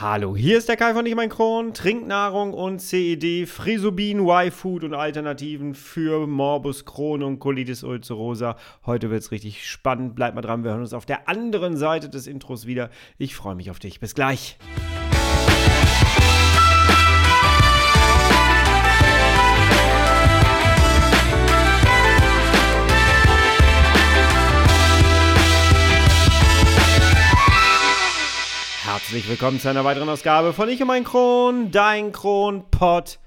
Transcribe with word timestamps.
Hallo, 0.00 0.36
hier 0.36 0.58
ist 0.58 0.68
der 0.68 0.76
Kai 0.76 0.92
von 0.92 1.06
Ich 1.06 1.14
mein 1.14 1.28
Kron. 1.28 1.72
Trinknahrung 1.72 2.52
und 2.52 2.80
CED, 2.80 3.48
Frisobin, 3.48 4.26
Y-Food 4.26 4.82
und 4.82 4.92
Alternativen 4.92 5.76
für 5.76 6.26
Morbus 6.26 6.84
Crohn 6.84 7.22
und 7.22 7.38
Colitis 7.38 7.84
ulcerosa. 7.84 8.56
Heute 8.86 9.10
wird 9.10 9.22
es 9.22 9.30
richtig 9.30 9.70
spannend. 9.70 10.16
Bleib 10.16 10.34
mal 10.34 10.40
dran, 10.40 10.64
wir 10.64 10.72
hören 10.72 10.80
uns 10.80 10.94
auf 10.94 11.06
der 11.06 11.28
anderen 11.28 11.76
Seite 11.76 12.08
des 12.08 12.26
Intros 12.26 12.66
wieder. 12.66 12.90
Ich 13.18 13.36
freue 13.36 13.54
mich 13.54 13.70
auf 13.70 13.78
dich. 13.78 14.00
Bis 14.00 14.16
gleich. 14.16 14.58
Herzlich 29.04 29.28
willkommen 29.28 29.60
zu 29.60 29.68
einer 29.68 29.84
weiteren 29.84 30.08
Ausgabe 30.08 30.54
von 30.54 30.66
Ich 30.70 30.80
und 30.80 30.86
mein 30.86 31.04
Kron, 31.04 31.70
dein 31.70 32.10
Kronpott. 32.10 33.18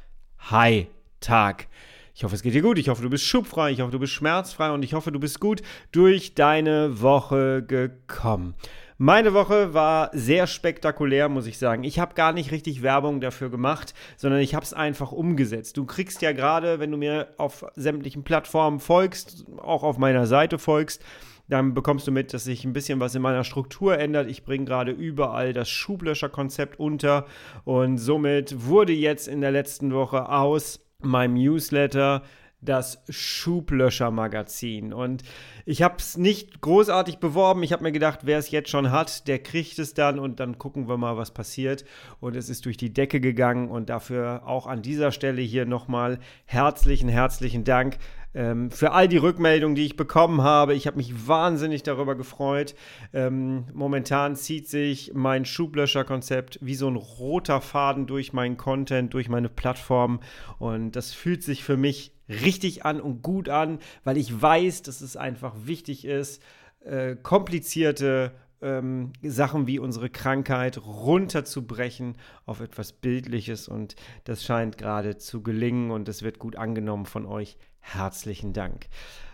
Hi, 0.49 0.87
Tag. 1.19 1.67
Ich 2.15 2.23
hoffe, 2.23 2.33
es 2.33 2.41
geht 2.41 2.55
dir 2.55 2.63
gut. 2.63 2.79
Ich 2.79 2.89
hoffe, 2.89 3.03
du 3.03 3.11
bist 3.11 3.25
schubfrei. 3.25 3.69
Ich 3.69 3.81
hoffe, 3.81 3.91
du 3.91 3.99
bist 3.99 4.13
schmerzfrei. 4.13 4.71
Und 4.71 4.81
ich 4.81 4.95
hoffe, 4.95 5.11
du 5.11 5.19
bist 5.19 5.39
gut 5.39 5.61
durch 5.91 6.33
deine 6.33 6.99
Woche 6.99 7.61
gekommen. 7.61 8.55
Meine 8.97 9.35
Woche 9.35 9.75
war 9.75 10.09
sehr 10.13 10.47
spektakulär, 10.47 11.29
muss 11.29 11.45
ich 11.45 11.59
sagen. 11.59 11.83
Ich 11.83 11.99
habe 11.99 12.15
gar 12.15 12.33
nicht 12.33 12.51
richtig 12.51 12.81
Werbung 12.81 13.21
dafür 13.21 13.51
gemacht, 13.51 13.93
sondern 14.15 14.39
ich 14.39 14.55
habe 14.55 14.65
es 14.65 14.73
einfach 14.73 15.11
umgesetzt. 15.11 15.77
Du 15.77 15.85
kriegst 15.85 16.23
ja 16.23 16.31
gerade, 16.31 16.79
wenn 16.79 16.89
du 16.89 16.97
mir 16.97 17.35
auf 17.37 17.63
sämtlichen 17.75 18.23
Plattformen 18.23 18.79
folgst, 18.79 19.45
auch 19.57 19.83
auf 19.83 19.99
meiner 19.99 20.25
Seite 20.25 20.57
folgst, 20.57 21.03
dann 21.47 21.73
bekommst 21.73 22.07
du 22.07 22.11
mit, 22.11 22.33
dass 22.33 22.43
sich 22.43 22.65
ein 22.65 22.73
bisschen 22.73 22.99
was 22.99 23.15
in 23.15 23.21
meiner 23.21 23.43
Struktur 23.43 23.97
ändert. 23.97 24.29
Ich 24.29 24.43
bringe 24.43 24.65
gerade 24.65 24.91
überall 24.91 25.53
das 25.53 25.69
Schublöscher-Konzept 25.69 26.79
unter 26.79 27.25
und 27.63 27.97
somit 27.97 28.65
wurde 28.65 28.93
jetzt 28.93 29.27
in 29.27 29.41
der 29.41 29.51
letzten 29.51 29.93
Woche 29.93 30.29
aus 30.29 30.79
meinem 30.99 31.35
Newsletter 31.35 32.23
das 32.59 33.03
Schublöscher-Magazin. 33.09 34.91
Und 34.91 35.23
ich 35.65 35.83
habe 35.83 35.95
es 35.99 36.17
nicht 36.17 36.59
großartig 36.61 37.19
beworben. 37.19 37.61
Ich 37.61 37.71
habe 37.71 37.83
mir 37.83 37.91
gedacht, 37.91 38.21
wer 38.23 38.39
es 38.39 38.49
jetzt 38.49 38.69
schon 38.69 38.91
hat, 38.91 39.27
der 39.27 39.39
kriegt 39.39 39.77
es 39.77 39.93
dann 39.93 40.17
und 40.17 40.39
dann 40.39 40.57
gucken 40.57 40.87
wir 40.87 40.97
mal, 40.97 41.17
was 41.17 41.31
passiert. 41.31 41.85
Und 42.19 42.35
es 42.35 42.49
ist 42.49 42.65
durch 42.65 42.77
die 42.77 42.91
Decke 42.91 43.19
gegangen 43.19 43.69
und 43.69 43.89
dafür 43.89 44.41
auch 44.45 44.65
an 44.65 44.81
dieser 44.81 45.11
Stelle 45.11 45.41
hier 45.41 45.65
nochmal 45.65 46.19
herzlichen, 46.45 47.09
herzlichen 47.09 47.63
Dank 47.63 47.97
ähm, 48.37 48.69
für 48.69 48.91
all 48.91 49.07
die 49.07 49.17
Rückmeldungen, 49.17 49.75
die 49.75 49.85
ich 49.85 49.97
bekommen 49.97 50.43
habe. 50.43 50.75
Ich 50.75 50.85
habe 50.85 50.97
mich 50.97 51.27
wahnsinnig 51.27 51.81
darüber 51.81 52.13
gefreut. 52.13 52.75
Ähm, 53.11 53.65
momentan 53.73 54.35
zieht 54.35 54.69
sich 54.69 55.11
mein 55.15 55.43
Schublöscher-Konzept 55.43 56.59
wie 56.61 56.75
so 56.75 56.87
ein 56.87 56.97
roter 56.97 57.61
Faden 57.61 58.05
durch 58.05 58.33
meinen 58.33 58.55
Content, 58.55 59.11
durch 59.15 59.27
meine 59.27 59.49
Plattform. 59.49 60.19
Und 60.59 60.91
das 60.91 61.13
fühlt 61.13 61.41
sich 61.41 61.63
für 61.63 61.77
mich 61.77 62.13
richtig 62.29 62.85
an 62.85 63.01
und 63.01 63.23
gut 63.23 63.49
an, 63.49 63.79
weil 64.03 64.17
ich 64.17 64.39
weiß, 64.39 64.83
dass 64.83 65.01
es 65.01 65.17
einfach 65.17 65.55
wichtig 65.63 66.05
ist, 66.05 66.43
äh, 66.81 67.15
komplizierte 67.15 68.33
ähm, 68.61 69.13
Sachen 69.23 69.65
wie 69.65 69.79
unsere 69.79 70.11
Krankheit 70.11 70.77
runterzubrechen 70.77 72.17
auf 72.45 72.59
etwas 72.59 72.91
Bildliches 72.91 73.67
und 73.67 73.95
das 74.25 74.43
scheint 74.43 74.77
gerade 74.77 75.17
zu 75.17 75.43
gelingen 75.43 75.91
und 75.91 76.09
es 76.09 76.23
wird 76.23 76.39
gut 76.39 76.55
angenommen 76.55 77.05
von 77.05 77.25
euch 77.25 77.57
herzlichen 77.93 78.53
Dank. 78.53 78.87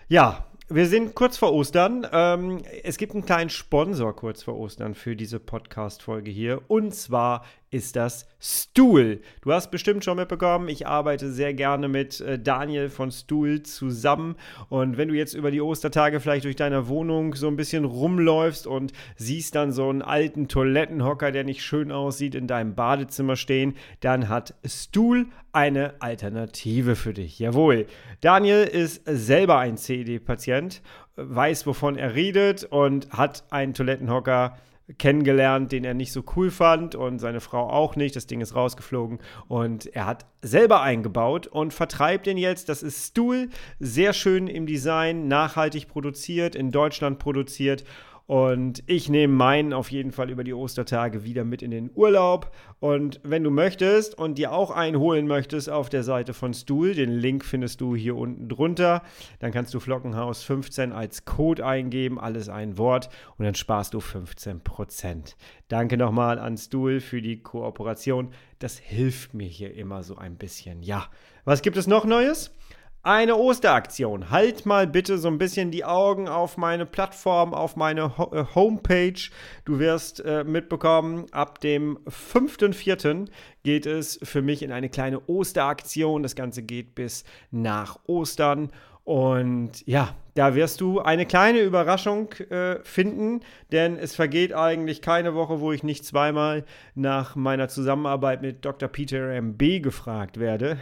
Ja, 0.08 0.46
wir 0.70 0.88
sind 0.88 1.16
kurz 1.16 1.38
vor 1.38 1.54
Ostern. 1.54 2.08
Ähm, 2.12 2.62
es 2.84 2.98
gibt 2.98 3.14
einen 3.14 3.26
kleinen 3.26 3.50
Sponsor 3.50 4.16
kurz 4.16 4.44
vor 4.44 4.58
Ostern 4.58 4.96
für 4.96 5.16
diese 5.16 5.40
Podcast-Folge 5.40 6.32
hier. 6.32 6.62
Und 6.68 6.94
zwar 6.96 7.46
ist 7.74 7.96
das 7.96 8.28
Stuhl. 8.40 9.22
Du 9.42 9.52
hast 9.52 9.72
bestimmt 9.72 10.04
schon 10.04 10.18
mitbekommen, 10.18 10.70
ich 10.70 10.86
arbeite 10.86 11.32
sehr 11.32 11.54
gerne 11.54 11.88
mit 11.88 12.22
äh, 12.22 12.38
Daniel 12.38 12.90
von 12.90 13.12
Stuhl 13.12 13.64
zusammen. 13.64 14.36
Und 14.70 14.98
wenn 14.98 15.08
du 15.08 15.16
jetzt 15.16 15.34
über 15.34 15.50
die 15.50 15.62
Ostertage 15.62 16.20
vielleicht 16.20 16.46
durch 16.46 16.56
deine 16.56 16.88
Wohnung 16.88 17.34
so 17.36 17.48
ein 17.48 17.56
bisschen 17.56 17.86
rumläufst 17.86 18.68
und 18.68 18.94
siehst 19.16 19.56
dann 19.56 19.72
so 19.72 19.90
einen 19.90 20.02
alten 20.02 20.48
Toilettenhocker, 20.48 21.32
der 21.32 21.44
nicht 21.44 21.64
schön 21.64 21.92
aussieht, 21.92 22.36
in 22.36 22.48
deinem 22.48 22.76
Badezimmer 22.76 23.36
stehen, 23.36 23.76
dann 24.02 24.30
hat 24.30 24.54
Stuhl 24.66 25.26
eine 25.52 25.96
Alternative 26.00 26.96
für 26.96 27.14
dich. 27.14 27.40
Jawohl. 27.40 27.86
Daniel 28.22 28.64
ist 28.64 29.02
selber 29.06 29.60
ein 29.60 29.78
CED-Patient, 29.78 30.82
weiß, 31.16 31.66
wovon 31.66 31.96
er 31.96 32.16
redet 32.16 32.66
und 32.66 33.10
hat 33.12 33.44
einen 33.52 33.74
Toilettenhocker 33.74 34.58
kennengelernt, 34.98 35.72
den 35.72 35.84
er 35.84 35.94
nicht 35.94 36.12
so 36.12 36.24
cool 36.36 36.52
fand 36.52 36.96
und 36.96 37.20
seine 37.20 37.42
Frau 37.42 37.70
auch 37.70 37.96
nicht. 37.96 38.16
Das 38.16 38.28
Ding 38.28 38.42
ist 38.42 38.56
rausgeflogen 38.56 39.20
und 39.48 39.88
er 39.96 40.06
hat 40.06 40.26
selber 40.42 40.82
eingebaut 40.82 41.48
und 41.48 41.74
vertreibt 41.74 42.26
den 42.26 42.38
jetzt. 42.38 42.70
Das 42.70 42.84
ist 42.84 43.08
Stuhl, 43.08 43.50
sehr 43.80 44.14
schön 44.14 44.48
im 44.48 44.66
Design, 44.66 45.28
nachhaltig 45.28 45.88
produziert, 45.88 46.56
in 46.56 46.72
Deutschland 46.72 47.20
produziert 47.20 47.84
und 48.26 48.84
ich 48.88 49.10
nehme 49.10 49.34
meinen 49.34 49.74
auf 49.74 49.92
jeden 49.92 50.12
Fall 50.14 50.30
über 50.30 50.46
die 50.46 50.54
Ostertage 50.54 51.26
wieder 51.26 51.44
mit 51.44 51.62
in 51.62 51.72
den 51.72 51.92
Urlaub. 51.94 52.56
Und 52.80 53.20
wenn 53.24 53.44
du 53.44 53.50
möchtest 53.50 54.18
und 54.18 54.38
dir 54.38 54.54
auch 54.54 54.72
einen 54.72 54.98
holen 54.98 55.28
möchtest 55.28 55.70
auf 55.70 55.90
der 55.90 56.04
Seite 56.04 56.34
von 56.34 56.54
Stuhl, 56.54 56.94
den 56.94 57.12
Link 57.12 57.44
findest 57.44 57.82
du 57.82 57.96
hier 57.96 58.16
unten 58.16 58.48
drunter, 58.48 59.04
dann 59.40 59.52
kannst 59.52 59.74
du 59.74 59.82
Flockenhaus 59.82 60.42
15 60.44 60.94
als 60.94 61.26
Code 61.26 61.66
eingeben, 61.66 62.18
alles 62.18 62.48
ein 62.48 62.78
Wort 62.78 63.10
und 63.38 63.44
dann 63.44 63.56
sparst 63.56 63.94
du 63.94 64.00
15%. 64.00 65.36
Danke 65.68 65.98
nochmal 65.98 66.40
an 66.40 66.58
Stuhl 66.58 67.02
für 67.02 67.22
die 67.22 67.42
Kooperation. 67.42 68.30
Das 68.60 68.78
hilft 68.78 69.34
mir 69.34 69.48
hier 69.48 69.74
immer 69.76 70.04
so 70.04 70.16
ein 70.16 70.38
bisschen. 70.38 70.82
Ja, 70.82 71.10
was 71.44 71.62
gibt 71.62 71.76
es 71.76 71.88
noch 71.88 72.06
Neues? 72.06 72.56
Eine 73.04 73.36
Osteraktion. 73.36 74.30
Halt 74.30 74.66
mal 74.66 74.88
bitte 74.88 75.18
so 75.18 75.28
ein 75.28 75.38
bisschen 75.38 75.72
die 75.72 75.84
Augen 75.84 76.30
auf 76.30 76.56
meine 76.56 76.86
Plattform, 76.86 77.54
auf 77.54 77.76
meine 77.76 78.18
Ho 78.18 78.32
äh, 78.34 78.46
Homepage. 78.56 79.30
Du 79.66 79.78
wirst 79.78 80.22
äh, 80.22 80.46
mitbekommen, 80.46 81.26
ab 81.32 81.60
dem 81.60 82.00
5.4. 82.08 83.28
geht 83.64 83.86
es 83.86 84.20
für 84.24 84.42
mich 84.42 84.64
in 84.64 84.72
eine 84.72 84.90
kleine 84.90 85.28
Osteraktion. 85.28 86.24
Das 86.24 86.36
Ganze 86.36 86.64
geht 86.64 86.96
bis 86.96 87.26
nach 87.52 88.00
Ostern. 88.08 88.72
Und 89.04 89.86
ja, 89.86 90.16
da 90.34 90.56
wirst 90.56 90.80
du 90.80 91.00
eine 91.00 91.26
kleine 91.26 91.60
Überraschung 91.60 92.32
äh, 92.50 92.80
finden, 92.84 93.42
denn 93.74 93.98
es 93.98 94.16
vergeht 94.16 94.54
eigentlich 94.54 95.02
keine 95.02 95.36
Woche, 95.36 95.60
wo 95.60 95.74
ich 95.74 95.84
nicht 95.84 96.06
zweimal 96.06 96.64
nach 96.96 97.36
meiner 97.36 97.68
Zusammenarbeit 97.68 98.42
mit 98.42 98.64
Dr. 98.64 98.88
Peter 98.88 99.30
M.B. 99.30 99.82
gefragt 99.82 100.40
werde 100.40 100.78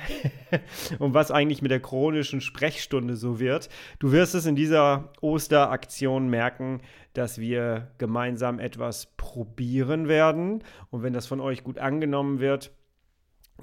und 0.99 1.15
was 1.15 1.31
eigentlich 1.31 1.63
mit 1.63 1.71
der 1.71 1.79
chronischen 1.79 2.41
Sprechstunde 2.41 3.15
so 3.15 3.39
wird. 3.39 3.69
Du 3.97 4.11
wirst 4.11 4.35
es 4.35 4.45
in 4.45 4.55
dieser 4.55 5.11
Osteraktion 5.21 6.29
merken, 6.29 6.81
dass 7.13 7.39
wir 7.39 7.87
gemeinsam 7.97 8.59
etwas 8.59 9.07
probieren 9.17 10.07
werden 10.07 10.63
und 10.91 11.01
wenn 11.01 11.13
das 11.13 11.25
von 11.25 11.41
euch 11.41 11.63
gut 11.63 11.79
angenommen 11.79 12.39
wird, 12.39 12.71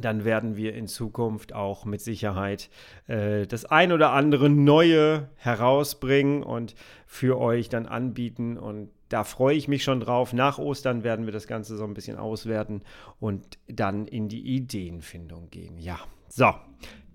dann 0.00 0.24
werden 0.24 0.56
wir 0.56 0.74
in 0.74 0.86
Zukunft 0.86 1.54
auch 1.54 1.84
mit 1.84 2.00
Sicherheit 2.00 2.70
äh, 3.06 3.46
das 3.46 3.64
ein 3.64 3.92
oder 3.92 4.12
andere 4.12 4.48
Neue 4.48 5.28
herausbringen 5.36 6.42
und 6.42 6.74
für 7.06 7.38
euch 7.38 7.68
dann 7.68 7.86
anbieten. 7.86 8.56
Und 8.56 8.90
da 9.08 9.24
freue 9.24 9.56
ich 9.56 9.68
mich 9.68 9.84
schon 9.84 10.00
drauf. 10.00 10.32
Nach 10.32 10.58
Ostern 10.58 11.02
werden 11.04 11.26
wir 11.26 11.32
das 11.32 11.46
Ganze 11.46 11.76
so 11.76 11.84
ein 11.84 11.94
bisschen 11.94 12.18
auswerten 12.18 12.82
und 13.20 13.58
dann 13.66 14.06
in 14.06 14.28
die 14.28 14.56
Ideenfindung 14.56 15.50
gehen. 15.50 15.78
Ja, 15.78 15.98
so. 16.28 16.54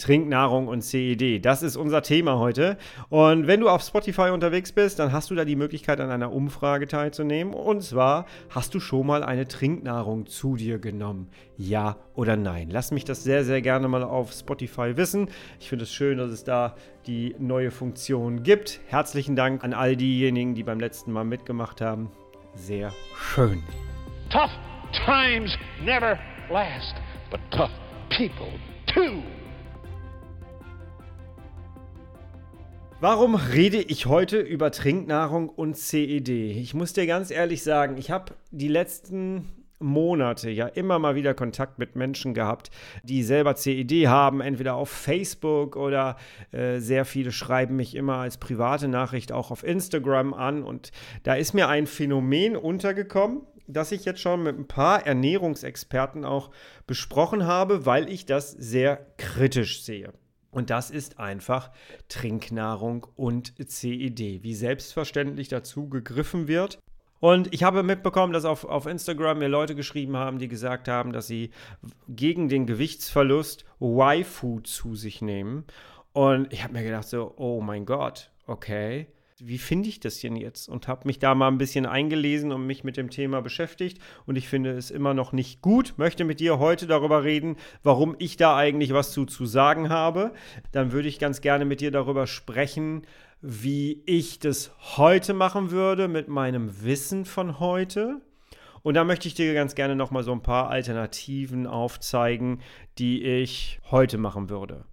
Trinknahrung 0.04 0.68
und 0.68 0.82
CED. 0.82 1.40
Das 1.46 1.64
ist 1.64 1.78
unser 1.78 2.02
Thema 2.02 2.38
heute. 2.38 2.78
Und 3.08 3.48
wenn 3.48 3.62
du 3.62 3.70
auf 3.70 3.82
Spotify 3.82 4.32
unterwegs 4.32 4.74
bist, 4.74 5.00
dann 5.00 5.14
hast 5.14 5.32
du 5.32 5.36
da 5.36 5.46
die 5.46 5.56
Möglichkeit, 5.56 6.02
an 6.02 6.12
einer 6.12 6.34
Umfrage 6.34 6.88
teilzunehmen. 6.88 7.54
Und 7.54 7.84
zwar, 7.84 8.26
hast 8.50 8.76
du 8.76 8.82
schon 8.82 9.08
mal 9.08 9.24
eine 9.24 9.48
Trinknahrung 9.48 10.26
zu 10.26 10.58
dir 10.58 10.78
genommen? 10.78 11.30
Ja 11.56 11.96
oder 12.16 12.36
nein? 12.36 12.68
Lass 12.70 12.92
mich 12.92 13.06
das 13.06 13.24
sehr, 13.24 13.46
sehr 13.46 13.62
gerne 13.62 13.88
mal 13.88 14.04
auf 14.04 14.34
Spotify 14.34 14.98
wissen. 14.98 15.30
Ich 15.62 15.70
finde 15.70 15.84
es 15.84 15.94
schön, 15.94 16.18
dass 16.18 16.32
es 16.32 16.44
da 16.44 16.76
die 17.08 17.34
neue 17.40 17.72
Funktion 17.72 18.44
gibt. 18.44 18.82
Herzlichen 18.88 19.38
Dank 19.38 19.64
an 19.64 19.74
all 19.74 19.96
diejenigen, 19.96 20.54
die 20.54 20.64
beim 20.64 20.82
letzten 20.82 21.14
Mal 21.14 21.24
mitgemacht 21.24 21.80
haben. 21.80 22.12
Sehr 22.56 22.92
schön. 23.16 23.64
Tough 24.30 24.52
times 25.06 25.58
never 25.82 26.20
last, 26.50 26.96
but 27.32 27.40
tough 27.52 27.72
people 28.10 28.52
do. 28.94 29.24
Warum 33.04 33.36
rede 33.36 33.82
ich 33.82 34.06
heute 34.06 34.40
über 34.40 34.72
Trinknahrung 34.72 35.50
und 35.50 35.76
CED? 35.76 36.30
Ich 36.30 36.74
muss 36.74 36.94
dir 36.94 37.06
ganz 37.06 37.32
ehrlich 37.32 37.62
sagen, 37.62 37.98
ich 37.98 38.12
habe 38.12 38.32
die 38.52 38.70
letzten 38.70 39.50
Monate 39.80 40.50
ja 40.50 40.68
immer 40.68 41.00
mal 41.00 41.14
wieder 41.14 41.34
Kontakt 41.34 41.80
mit 41.80 41.98
Menschen 41.98 42.34
gehabt, 42.34 42.72
die 43.04 43.22
selber 43.24 43.58
CED 43.58 44.08
haben, 44.08 44.40
entweder 44.40 44.76
auf 44.76 44.90
Facebook 44.90 45.76
oder 45.76 46.16
äh, 46.54 46.80
sehr 46.80 47.04
viele 47.04 47.34
schreiben 47.34 47.76
mich 47.76 47.94
immer 47.94 48.20
als 48.20 48.38
private 48.38 48.88
Nachricht 48.88 49.34
auch 49.34 49.52
auf 49.52 49.66
Instagram 49.66 50.34
an. 50.34 50.64
Und 50.64 50.94
da 51.24 51.34
ist 51.34 51.54
mir 51.54 51.68
ein 51.68 51.88
Phänomen 51.88 52.56
untergekommen, 52.56 53.42
das 53.68 53.92
ich 53.92 54.06
jetzt 54.06 54.22
schon 54.22 54.44
mit 54.44 54.58
ein 54.58 54.70
paar 54.70 55.06
Ernährungsexperten 55.06 56.24
auch 56.24 56.52
besprochen 56.88 57.46
habe, 57.46 57.86
weil 57.86 58.08
ich 58.08 58.26
das 58.26 58.52
sehr 58.52 59.06
kritisch 59.18 59.84
sehe. 59.84 60.14
Und 60.54 60.70
das 60.70 60.90
ist 60.90 61.20
einfach 61.20 61.72
Trinknahrung 62.08 63.08
und 63.16 63.54
CED, 63.58 64.44
wie 64.44 64.54
selbstverständlich 64.54 65.50
dazu 65.50 65.90
gegriffen 65.90 66.48
wird. 66.48 66.80
Und 67.20 67.54
ich 67.54 67.64
habe 67.64 67.84
mitbekommen, 67.84 68.34
dass 68.34 68.46
auf, 68.46 68.64
auf 68.64 68.86
Instagram 68.86 69.40
mir 69.40 69.48
Leute 69.48 69.76
geschrieben 69.76 70.16
haben, 70.16 70.40
die 70.40 70.48
gesagt 70.48 70.88
haben, 70.88 71.12
dass 71.12 71.28
sie 71.28 71.52
gegen 72.08 72.50
den 72.50 72.66
Gewichtsverlust 72.66 73.66
Y-Food 73.82 74.68
zu 74.68 74.96
sich 74.96 75.22
nehmen. 75.22 75.66
Und 76.12 76.54
ich 76.54 76.64
habe 76.64 76.74
mir 76.74 76.84
gedacht, 76.84 77.08
so, 77.08 77.34
oh 77.38 77.62
mein 77.62 77.86
Gott, 77.86 78.32
okay 78.46 79.08
wie 79.40 79.58
finde 79.58 79.90
ich 79.90 80.00
das 80.00 80.20
denn 80.20 80.36
jetzt? 80.36 80.70
Und 80.70 80.88
habe 80.88 81.08
mich 81.08 81.20
da 81.20 81.36
mal 81.36 81.48
ein 81.48 81.58
bisschen 81.58 81.86
eingelesen 81.86 82.52
und 82.52 82.66
mich 82.66 82.84
mit 82.84 82.98
dem 82.98 83.10
Thema 83.10 83.42
beschäftigt. 83.42 84.00
Und 84.26 84.36
ich 84.36 84.48
finde 84.48 84.72
es 84.72 84.92
immer 84.92 85.14
noch 85.14 85.32
nicht 85.32 85.62
gut. 85.62 85.94
Möchte 85.98 86.24
mit 86.24 86.40
dir 86.40 86.60
heute 86.60 86.88
darüber 86.88 87.24
reden, 87.24 87.58
warum 87.84 88.16
ich 88.20 88.38
da 88.38 88.56
eigentlich 88.56 88.94
was 88.94 89.12
zu, 89.12 89.26
zu 89.26 89.46
sagen 89.46 89.90
habe. 89.90 90.34
Dann 90.72 90.92
würde 90.92 91.08
ich 91.08 91.20
ganz 91.20 91.42
gerne 91.42 91.66
mit 91.66 91.82
dir 91.82 91.92
darüber 91.92 92.28
sprechen, 92.28 93.04
wie 93.42 94.02
ich 94.06 94.40
das 94.40 94.72
heute 94.98 95.34
machen 95.34 95.72
würde 95.72 96.08
mit 96.08 96.28
meinem 96.28 96.84
Wissen 96.84 97.26
von 97.26 97.60
heute. 97.60 98.22
Und 98.84 98.96
da 98.96 99.04
möchte 99.04 99.28
ich 99.28 99.34
dir 99.34 99.54
ganz 99.54 99.76
gerne 99.76 99.96
noch 99.96 100.12
mal 100.12 100.24
so 100.24 100.32
ein 100.32 100.44
paar 100.44 100.70
Alternativen 100.70 101.68
aufzeigen, 101.68 102.62
die 102.98 103.24
ich 103.24 103.80
heute 103.90 104.18
machen 104.18 104.50
würde. 104.50 104.86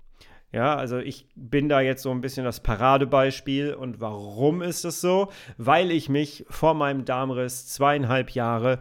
Ja, 0.52 0.74
also 0.74 0.98
ich 0.98 1.26
bin 1.36 1.68
da 1.68 1.80
jetzt 1.80 2.02
so 2.02 2.10
ein 2.10 2.20
bisschen 2.20 2.44
das 2.44 2.60
Paradebeispiel. 2.60 3.74
Und 3.74 4.00
warum 4.00 4.62
ist 4.62 4.84
es 4.84 5.00
so? 5.00 5.28
Weil 5.58 5.90
ich 5.90 6.08
mich 6.08 6.44
vor 6.48 6.74
meinem 6.74 7.04
Darmriss 7.04 7.68
zweieinhalb 7.68 8.30
Jahre 8.30 8.80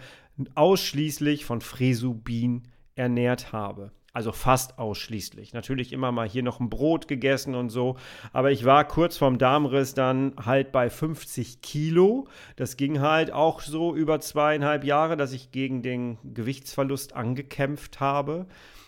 ausschließlich 0.55 1.45
von 1.45 1.61
Fresubin 1.61 2.63
ernährt 2.95 3.51
habe. 3.53 3.91
Also 4.11 4.31
fast 4.31 4.79
ausschließlich. 4.79 5.53
Natürlich 5.53 5.93
immer 5.93 6.11
mal 6.11 6.27
hier 6.27 6.41
noch 6.41 6.59
ein 6.59 6.71
Brot 6.71 7.07
gegessen 7.07 7.53
und 7.53 7.69
so. 7.69 7.95
Aber 8.33 8.51
ich 8.51 8.65
war 8.65 8.87
kurz 8.87 9.17
vorm 9.17 9.37
Darmriss 9.37 9.93
dann 9.93 10.33
halt 10.43 10.71
bei 10.71 10.89
50 10.89 11.61
Kilo. 11.61 12.27
Das 12.55 12.75
ging 12.75 13.01
halt 13.01 13.31
auch 13.31 13.61
so 13.61 13.95
über 13.95 14.19
zweieinhalb 14.19 14.83
Jahre, 14.83 15.15
dass 15.15 15.31
ich 15.31 15.51
gegen 15.51 15.83
den 15.83 16.17
Gewichtsverlust 16.23 17.15
angekämpft 17.15 17.99
habe. 17.99 18.47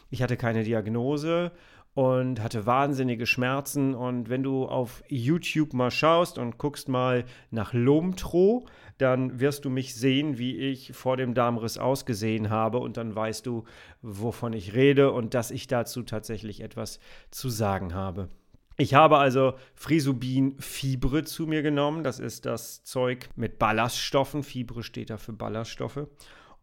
Ich 0.10 0.24
hatte 0.24 0.38
keine 0.38 0.64
Diagnose 0.64 1.52
und 1.94 2.42
hatte 2.42 2.66
wahnsinnige 2.66 3.26
Schmerzen. 3.26 3.94
Und 3.96 4.30
wenn 4.30 4.44
du 4.44 4.66
auf 4.66 5.04
YouTube 5.08 5.74
mal 5.74 5.92
schaust 5.92 6.38
und 6.38 6.58
guckst 6.58 6.88
mal 6.88 7.26
nach 7.50 7.74
Lomtro, 7.74 8.66
dann 8.98 9.40
wirst 9.40 9.66
du 9.66 9.70
mich 9.70 9.96
sehen, 9.96 10.38
wie 10.38 10.58
ich 10.58 10.94
vor 10.94 11.18
dem 11.18 11.34
Darmriss 11.34 11.78
ausgesehen 11.78 12.50
habe. 12.50 12.78
Und 12.78 12.98
dann 12.98 13.16
weißt 13.16 13.46
du, 13.46 13.66
wovon 14.02 14.54
ich 14.54 14.74
rede 14.74 15.12
und 15.12 15.34
dass 15.34 15.52
ich 15.52 15.68
dazu 15.68 16.04
tatsächlich 16.04 16.62
etwas 16.62 17.00
zu 17.30 17.50
sagen 17.50 17.94
habe. 17.94 18.30
Ich 18.78 18.94
habe 18.94 19.18
also 19.18 19.54
Frisubin 19.76 20.56
Fibre 20.60 21.24
zu 21.24 21.46
mir 21.46 21.62
genommen. 21.62 22.04
Das 22.04 22.20
ist 22.20 22.46
das 22.46 22.84
Zeug 22.84 23.30
mit 23.36 23.60
Ballaststoffen. 23.60 24.44
Fibre 24.44 24.82
steht 24.82 25.10
da 25.10 25.18
für 25.18 25.34
Ballaststoffe. 25.34 26.08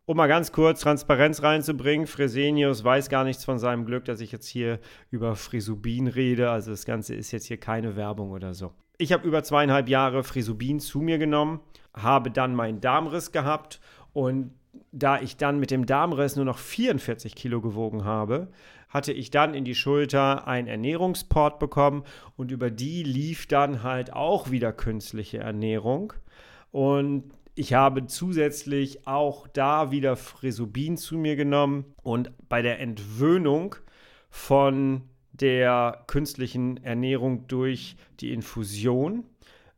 Um 0.09 0.17
mal 0.17 0.27
ganz 0.27 0.53
kurz 0.53 0.81
Transparenz 0.81 1.43
reinzubringen, 1.43 2.07
Fresenius 2.07 2.83
weiß 2.83 3.11
gar 3.11 3.25
nichts 3.25 3.45
von 3.45 3.59
seinem 3.59 3.85
Glück, 3.85 4.07
dass 4.07 4.23
ich 4.23 4.33
jetzt 4.33 4.49
hier 4.49 4.81
über 5.11 5.37
Frisubin 5.37 6.07
rede. 6.07 6.49
Also 6.49 6.71
das 6.71 6.87
Ganze 6.87 7.15
ist 7.15 7.31
jetzt 7.31 7.45
hier 7.45 7.59
keine 7.59 7.95
Werbung 7.95 8.31
oder 8.31 8.55
so. 8.55 8.73
Ich 8.97 9.13
habe 9.13 9.29
über 9.29 9.43
zweieinhalb 9.43 9.87
Jahre 9.87 10.25
Frisubin 10.25 10.81
zu 10.81 11.01
mir 11.01 11.19
genommen, 11.19 11.61
habe 11.93 12.31
dann 12.31 12.55
meinen 12.55 12.81
Darmriss 12.81 13.33
gehabt 13.33 13.81
und 14.15 14.53
da 14.93 15.21
ich 15.21 15.37
dann 15.37 15.61
mit 15.61 15.71
dem 15.71 15.85
Darmriss 15.85 16.37
nur 16.37 16.47
noch 16.47 16.57
44 16.57 17.35
Kilo 17.35 17.61
gewogen 17.61 18.07
habe, 18.07 18.49
hatte 18.89 19.13
ich 19.13 19.31
dann 19.31 19.53
in 19.53 19.67
die 19.67 19.75
Schulter 19.75 20.49
einen 20.49 20.69
Ernährungsport 20.69 21.59
bekommen 21.59 22.03
und 22.35 22.51
über 22.51 22.71
die 22.71 23.03
lief 23.03 23.47
dann 23.47 23.83
halt 23.83 24.15
auch 24.15 24.51
wieder 24.51 24.73
künstliche 24.73 25.37
Ernährung. 25.37 26.15
Und 26.71 27.25
ich 27.59 27.75
habe 27.75 28.07
zusätzlich 28.07 29.07
auch 29.09 29.49
da 29.49 29.91
wieder 29.91 30.17
Frisubin 30.17 30.97
zu 30.97 31.19
mir 31.19 31.35
genommen 31.35 31.87
und 32.05 32.31
bei 32.49 32.63
der 32.63 32.79
Entwöhnung 32.79 33.75
von 34.31 35.03
der 35.33 36.05
künstlichen 36.07 36.77
Ernährung 36.85 37.49
durch 37.49 37.97
die 38.21 38.33
Infusion 38.33 39.25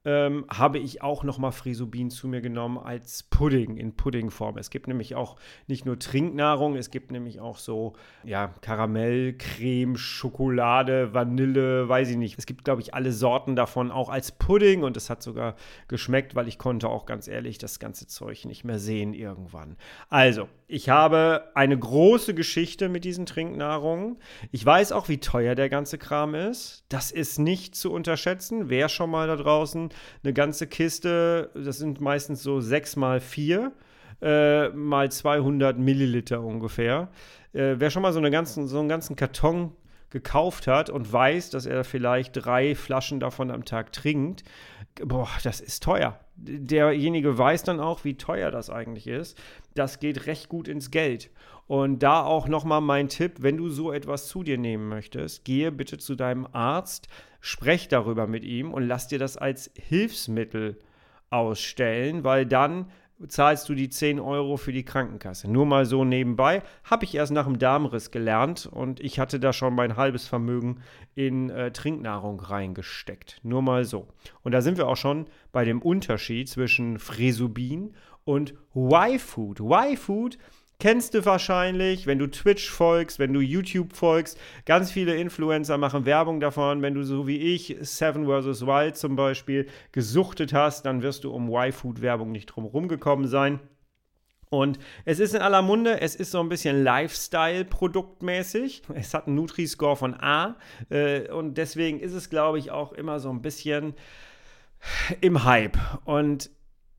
ähm, 0.05 0.47
habe 0.49 0.79
ich 0.79 1.03
auch 1.03 1.25
nochmal 1.25 1.53
Frisubin 1.53 2.11
zu 2.11 2.27
mir 2.27 2.41
genommen 2.41 2.79
als 2.79 3.23
Pudding 3.25 3.77
in 3.77 3.95
Puddingform. 3.95 4.57
Es 4.57 4.71
gibt 4.71 4.89
nämlich 4.89 5.15
auch 5.15 5.37
nicht 5.67 5.85
nur 5.85 5.99
Trinknahrung, 5.99 6.77
es 6.77 6.91
gibt 6.91 7.11
nämlich 7.11 7.41
auch 7.41 7.59
so 7.59 7.93
ja, 8.25 8.55
Karamell, 8.63 9.35
Creme, 9.37 9.97
Schokolade, 9.97 11.13
Vanille, 11.13 11.89
weiß 11.89 12.11
ich 12.11 12.17
nicht. 12.17 12.39
Es 12.39 12.47
gibt, 12.47 12.65
glaube 12.65 12.81
ich, 12.81 12.95
alle 12.95 13.13
Sorten 13.13 13.57
davon 13.57 13.91
auch 13.91 14.09
als 14.09 14.33
Pudding 14.33 14.85
und 14.85 14.97
es 14.97 15.11
hat 15.11 15.23
sogar 15.23 15.55
geschmeckt, 15.89 16.35
weil 16.35 16.49
ich 16.49 16.57
konnte 16.57 16.89
auch 16.89 17.05
ganz 17.05 17.29
ehrlich 17.29 17.59
das 17.59 17.79
ganze 17.79 18.07
Zeug 18.07 18.47
nicht 18.47 18.65
mehr 18.65 18.79
sehen 18.79 19.13
irgendwann. 19.13 19.77
Also, 20.09 20.49
ich 20.67 20.89
habe 20.89 21.51
eine 21.55 21.77
große 21.77 22.33
Geschichte 22.33 22.89
mit 22.89 23.05
diesen 23.05 23.27
Trinknahrungen. 23.27 24.19
Ich 24.51 24.65
weiß 24.65 24.93
auch, 24.93 25.09
wie 25.09 25.19
teuer 25.19 25.57
der 25.57 25.69
ganze 25.69 25.99
Kram 25.99 26.35
ist. 26.35 26.85
Das 26.89 27.11
ist 27.11 27.39
nicht 27.39 27.75
zu 27.75 27.93
unterschätzen. 27.93 28.71
Wer 28.71 28.89
schon 28.89 29.11
mal 29.11 29.27
da 29.27 29.37
draußen 29.37 29.90
eine 30.23 30.33
ganze 30.33 30.67
Kiste, 30.67 31.51
das 31.55 31.79
sind 31.79 32.01
meistens 32.01 32.43
so 32.43 32.61
6 32.61 32.97
mal 32.97 33.21
4, 33.21 33.73
äh, 34.23 34.69
mal 34.71 35.11
200 35.11 35.79
Milliliter 35.79 36.41
ungefähr. 36.43 37.09
Äh, 37.53 37.77
wer 37.79 37.91
schon 37.91 38.03
mal 38.03 38.13
so, 38.13 38.19
eine 38.19 38.31
ganzen, 38.31 38.69
so 38.69 38.79
einen 38.79 38.89
ganzen 38.89 39.17
Karton 39.17 39.73
gekauft 40.11 40.67
hat 40.67 40.91
und 40.91 41.13
weiß, 41.13 41.51
dass 41.51 41.67
er 41.67 41.85
vielleicht 41.85 42.33
drei 42.35 42.75
Flaschen 42.75 43.21
davon 43.21 43.51
am 43.51 43.65
Tag 43.65 43.93
trinkt, 43.93 44.43
boah, 45.05 45.29
das 45.45 45.61
ist 45.61 45.83
teuer. 45.83 46.19
Derjenige 46.37 47.37
weiß 47.37 47.63
dann 47.63 47.81
auch, 47.81 48.05
wie 48.05 48.17
teuer 48.17 48.51
das 48.51 48.71
eigentlich 48.71 49.07
ist. 49.07 49.39
Das 49.75 50.01
geht 50.01 50.27
recht 50.27 50.49
gut 50.49 50.69
ins 50.69 50.91
Geld. 50.91 51.31
Und 51.71 52.01
da 52.01 52.25
auch 52.25 52.49
nochmal 52.49 52.81
mein 52.81 53.09
Tipp, 53.09 53.35
wenn 53.43 53.57
du 53.57 53.69
so 53.69 53.93
etwas 53.93 54.27
zu 54.27 54.43
dir 54.43 54.59
nehmen 54.59 54.89
möchtest, 54.89 55.45
gehe 55.45 55.71
bitte 55.71 55.99
zu 55.99 56.17
deinem 56.17 56.49
Arzt, 56.51 57.07
sprech 57.41 57.87
darüber 57.87 58.27
mit 58.27 58.43
ihm 58.43 58.75
und 58.75 58.89
lass 58.89 59.07
dir 59.07 59.21
das 59.21 59.37
als 59.37 59.71
Hilfsmittel 59.77 60.81
ausstellen, 61.31 62.25
weil 62.25 62.45
dann 62.45 62.91
zahlst 63.29 63.69
du 63.69 63.77
die 63.77 63.89
10 63.89 64.19
Euro 64.19 64.57
für 64.57 64.73
die 64.73 64.85
Krankenkasse. 64.85 65.49
Nur 65.49 65.65
mal 65.65 65.87
so 65.87 66.05
nebenbei. 66.05 66.65
Habe 66.83 67.05
ich 67.05 67.15
erst 67.15 67.31
nach 67.31 67.47
dem 67.47 67.61
Darmriss 67.61 68.11
gelernt 68.11 68.67
und 68.67 68.99
ich 68.99 69.21
hatte 69.21 69.39
da 69.39 69.53
schon 69.53 69.77
mein 69.77 69.95
halbes 69.95 70.27
Vermögen 70.27 70.83
in 71.15 71.51
äh, 71.51 71.71
Trinknahrung 71.71 72.41
reingesteckt. 72.41 73.39
Nur 73.45 73.63
mal 73.63 73.85
so. 73.85 74.09
Und 74.43 74.51
da 74.51 74.61
sind 74.61 74.77
wir 74.77 74.89
auch 74.89 74.97
schon 74.97 75.27
bei 75.53 75.65
dem 75.65 75.83
Unterschied 75.83 76.49
zwischen 76.49 76.99
Fresubin 76.99 77.95
und 78.25 78.55
Y-Food. 78.75 79.61
Y-Food 79.61 80.37
Kennst 80.81 81.13
du 81.13 81.25
wahrscheinlich, 81.27 82.07
wenn 82.07 82.19
du 82.19 82.27
Twitch 82.27 82.71
folgst, 82.71 83.19
wenn 83.19 83.35
du 83.35 83.41
YouTube 83.41 83.93
folgst. 83.93 84.41
Ganz 84.65 84.91
viele 84.91 85.15
Influencer 85.15 85.77
machen 85.77 86.07
Werbung 86.07 86.41
davon. 86.41 86.81
Wenn 86.81 86.95
du 86.95 87.03
so 87.03 87.27
wie 87.27 87.37
ich 87.37 87.77
Seven 87.83 88.25
vs. 88.25 88.67
Wild 88.67 88.97
zum 88.97 89.15
Beispiel 89.15 89.69
gesuchtet 89.93 90.55
hast, 90.55 90.87
dann 90.87 91.03
wirst 91.03 91.25
du 91.25 91.33
um 91.33 91.51
Y-Food-Werbung 91.51 92.33
nicht 92.33 92.47
drum 92.47 92.65
rumgekommen 92.65 93.27
sein. 93.27 93.61
Und 94.49 94.79
es 95.05 95.21
ist 95.21 95.35
in 95.35 95.43
aller 95.43 95.61
Munde, 95.61 96.01
es 96.01 96.15
ist 96.15 96.31
so 96.31 96.41
ein 96.41 96.49
bisschen 96.49 96.83
Lifestyle-produktmäßig. 96.83 98.85
Es 98.95 99.13
hat 99.13 99.27
einen 99.27 99.37
Nutri-Score 99.37 99.97
von 99.97 100.15
A. 100.15 100.57
Äh, 100.89 101.29
und 101.29 101.59
deswegen 101.59 102.01
ist 102.01 102.15
es, 102.15 102.31
glaube 102.31 102.59
ich, 102.59 102.71
auch 102.71 102.93
immer 102.93 103.21
so 103.21 103.29
ein 103.29 103.43
bisschen 103.43 103.93
im 105.21 105.45
Hype. 105.45 105.77
Und 106.07 106.49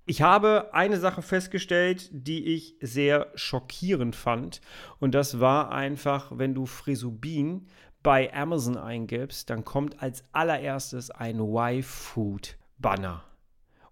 ich 0.05 0.21
habe 0.21 0.73
eine 0.73 0.99
Sache 0.99 1.21
festgestellt, 1.21 2.09
die 2.11 2.55
ich 2.55 2.75
sehr 2.81 3.31
schockierend 3.35 4.15
fand. 4.15 4.61
Und 4.99 5.13
das 5.13 5.39
war 5.39 5.71
einfach, 5.71 6.31
wenn 6.35 6.53
du 6.53 6.65
Frisubin 6.65 7.67
bei 8.03 8.33
Amazon 8.33 8.77
eingibst, 8.77 9.49
dann 9.49 9.63
kommt 9.63 10.01
als 10.01 10.23
allererstes 10.31 11.11
ein 11.11 11.39
Y-Food-Banner. 11.39 13.23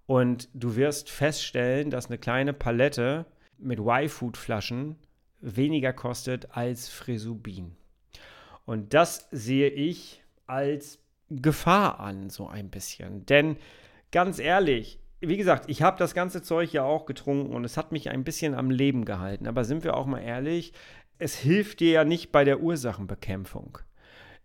Und 0.07 0.49
du 0.55 0.75
wirst 0.75 1.11
feststellen, 1.11 1.91
dass 1.91 2.07
eine 2.07 2.17
kleine 2.17 2.53
Palette 2.53 3.25
mit 3.59 3.79
Y-Food-Flaschen 3.79 4.95
weniger 5.41 5.93
kostet 5.93 6.55
als 6.57 6.89
Frisubin. 6.89 7.75
Und 8.65 8.93
das 8.93 9.27
sehe 9.31 9.69
ich 9.69 10.23
als 10.47 10.99
Gefahr 11.29 11.99
an, 11.99 12.29
so 12.31 12.47
ein 12.47 12.69
bisschen. 12.69 13.25
Denn 13.27 13.57
ganz 14.11 14.39
ehrlich, 14.39 14.99
wie 15.21 15.38
gesagt, 15.38 15.65
ich 15.69 15.81
habe 15.81 15.97
das 15.97 16.13
ganze 16.13 16.41
Zeug 16.41 16.71
ja 16.71 16.83
auch 16.83 17.05
getrunken 17.05 17.53
und 17.53 17.65
es 17.65 17.77
hat 17.77 17.91
mich 17.91 18.09
ein 18.09 18.23
bisschen 18.23 18.55
am 18.55 18.69
Leben 18.69 19.05
gehalten. 19.05 19.47
Aber 19.47 19.65
sind 19.65 19.83
wir 19.83 19.97
auch 19.97 20.05
mal 20.05 20.19
ehrlich, 20.19 20.73
es 21.17 21.35
hilft 21.35 21.81
dir 21.81 21.91
ja 21.91 22.03
nicht 22.05 22.31
bei 22.31 22.43
der 22.43 22.61
Ursachenbekämpfung. 22.61 23.79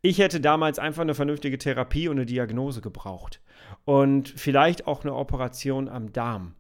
Ich 0.03 0.19
hätte 0.19 0.41
damals 0.41 0.79
einfach 0.79 1.03
eine 1.03 1.15
vernünftige 1.15 1.57
Therapie 1.57 2.09
und 2.09 2.19
eine 2.19 2.27
Diagnose 2.27 2.81
gebraucht. 2.81 3.41
Und 3.85 4.29
vielleicht 4.29 4.87
auch 4.87 5.03
eine 5.03 5.15
Operation 5.15 5.89
am 5.89 6.13
Darm. 6.13 6.57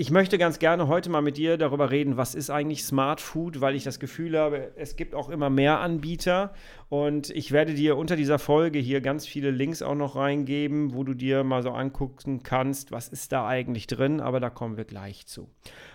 Ich 0.00 0.12
möchte 0.12 0.38
ganz 0.38 0.60
gerne 0.60 0.86
heute 0.86 1.10
mal 1.10 1.22
mit 1.22 1.38
dir 1.38 1.56
darüber 1.56 1.90
reden, 1.90 2.16
was 2.16 2.36
ist 2.36 2.50
eigentlich 2.50 2.84
Smart 2.84 3.20
Food, 3.20 3.60
weil 3.60 3.74
ich 3.74 3.82
das 3.82 3.98
Gefühl 3.98 4.38
habe, 4.38 4.70
es 4.76 4.94
gibt 4.94 5.12
auch 5.12 5.28
immer 5.28 5.50
mehr 5.50 5.80
Anbieter 5.80 6.54
und 6.88 7.30
ich 7.30 7.50
werde 7.50 7.74
dir 7.74 7.96
unter 7.96 8.14
dieser 8.14 8.38
Folge 8.38 8.78
hier 8.78 9.00
ganz 9.00 9.26
viele 9.26 9.50
Links 9.50 9.82
auch 9.82 9.96
noch 9.96 10.14
reingeben, 10.14 10.94
wo 10.94 11.02
du 11.02 11.14
dir 11.14 11.42
mal 11.42 11.64
so 11.64 11.70
angucken 11.70 12.44
kannst, 12.44 12.92
was 12.92 13.08
ist 13.08 13.32
da 13.32 13.48
eigentlich 13.48 13.88
drin, 13.88 14.20
aber 14.20 14.38
da 14.38 14.50
kommen 14.50 14.76
wir 14.76 14.84
gleich 14.84 15.26
zu. 15.26 15.50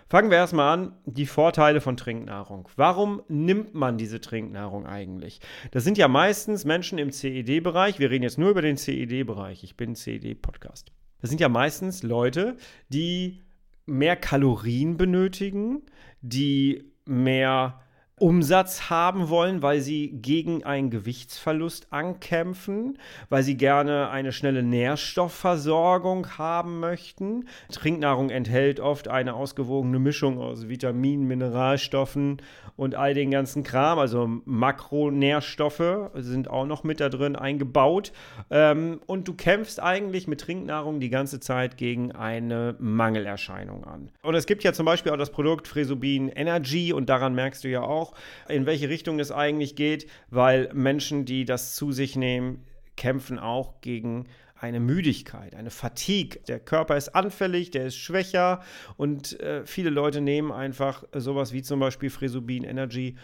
Fangen 0.09 0.29
wir 0.29 0.37
erstmal 0.37 0.77
an, 0.77 0.97
die 1.05 1.25
Vorteile 1.25 1.79
von 1.79 1.95
Trinknahrung. 1.95 2.67
Warum 2.75 3.21
nimmt 3.29 3.73
man 3.73 3.97
diese 3.97 4.19
Trinknahrung 4.19 4.85
eigentlich? 4.85 5.39
Das 5.71 5.85
sind 5.85 5.97
ja 5.97 6.09
meistens 6.09 6.65
Menschen 6.65 6.97
im 6.97 7.13
CED-Bereich, 7.13 7.99
wir 7.99 8.11
reden 8.11 8.23
jetzt 8.23 8.37
nur 8.37 8.49
über 8.49 8.61
den 8.61 8.75
CED-Bereich, 8.75 9.63
ich 9.63 9.77
bin 9.77 9.95
CED-Podcast. 9.95 10.91
Das 11.21 11.29
sind 11.29 11.39
ja 11.39 11.47
meistens 11.47 12.03
Leute, 12.03 12.57
die 12.89 13.43
mehr 13.85 14.15
Kalorien 14.15 14.97
benötigen, 14.97 15.83
die 16.21 16.91
mehr 17.05 17.81
Umsatz 18.19 18.91
haben 18.91 19.29
wollen, 19.29 19.63
weil 19.63 19.81
sie 19.81 20.09
gegen 20.09 20.63
einen 20.63 20.91
Gewichtsverlust 20.91 21.87
ankämpfen, 21.91 22.99
weil 23.29 23.41
sie 23.41 23.57
gerne 23.57 24.09
eine 24.11 24.31
schnelle 24.31 24.61
Nährstoffversorgung 24.61 26.37
haben 26.37 26.79
möchten. 26.79 27.47
Trinknahrung 27.71 28.29
enthält 28.29 28.79
oft 28.79 29.07
eine 29.07 29.33
ausgewogene 29.33 29.97
Mischung 29.97 30.37
aus 30.37 30.69
Vitaminen, 30.69 31.27
Mineralstoffen 31.27 32.37
und 32.75 32.95
all 32.95 33.13
den 33.15 33.31
ganzen 33.31 33.63
Kram. 33.63 33.97
Also 33.97 34.29
Makronährstoffe 34.45 36.11
sind 36.15 36.49
auch 36.49 36.65
noch 36.65 36.83
mit 36.83 36.99
da 36.99 37.09
drin 37.09 37.35
eingebaut. 37.35 38.11
Ähm, 38.51 38.99
und 39.07 39.27
du 39.27 39.33
kämpfst 39.33 39.81
eigentlich 39.81 40.27
mit 40.27 40.41
Trinknahrung 40.41 40.99
die 40.99 41.09
ganze 41.09 41.39
Zeit 41.39 41.77
gegen 41.77 42.11
eine 42.11 42.75
Mangelerscheinung 42.79 43.85
an. 43.85 44.09
Und 44.21 44.35
es 44.35 44.45
gibt 44.45 44.63
ja 44.63 44.73
zum 44.73 44.85
Beispiel 44.85 45.11
auch 45.11 45.17
das 45.17 45.31
Produkt 45.31 45.67
Fresobin 45.67 46.29
Energy 46.29 46.93
und 46.93 47.09
daran 47.09 47.33
merkst 47.33 47.63
du 47.63 47.69
ja 47.69 47.81
auch, 47.81 48.02
in 48.49 48.65
welche 48.65 48.89
Richtung 48.89 49.19
es 49.19 49.31
eigentlich 49.31 49.75
geht, 49.75 50.07
weil 50.29 50.69
Menschen, 50.73 51.25
die 51.25 51.45
das 51.45 51.75
zu 51.75 51.91
sich 51.91 52.15
nehmen, 52.15 52.65
kämpfen 52.95 53.39
auch 53.39 53.81
gegen 53.81 54.27
eine 54.55 54.79
Müdigkeit, 54.79 55.55
eine 55.55 55.69
Fatigue. 55.69 56.39
Der 56.47 56.59
Körper 56.59 56.95
ist 56.95 57.09
anfällig, 57.09 57.71
der 57.71 57.87
ist 57.87 57.97
schwächer 57.97 58.61
und 58.95 59.39
äh, 59.41 59.65
viele 59.65 59.89
Leute 59.89 60.21
nehmen 60.21 60.51
einfach 60.51 61.03
sowas 61.13 61.51
wie 61.51 61.61
zum 61.61 61.79
Beispiel 61.79 62.09
Fresobin 62.09 62.63
Energy, 62.63 63.15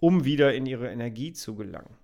um 0.00 0.24
wieder 0.24 0.54
in 0.54 0.66
ihre 0.66 0.90
Energie 0.90 1.32
zu 1.32 1.54
gelangen. 1.54 1.96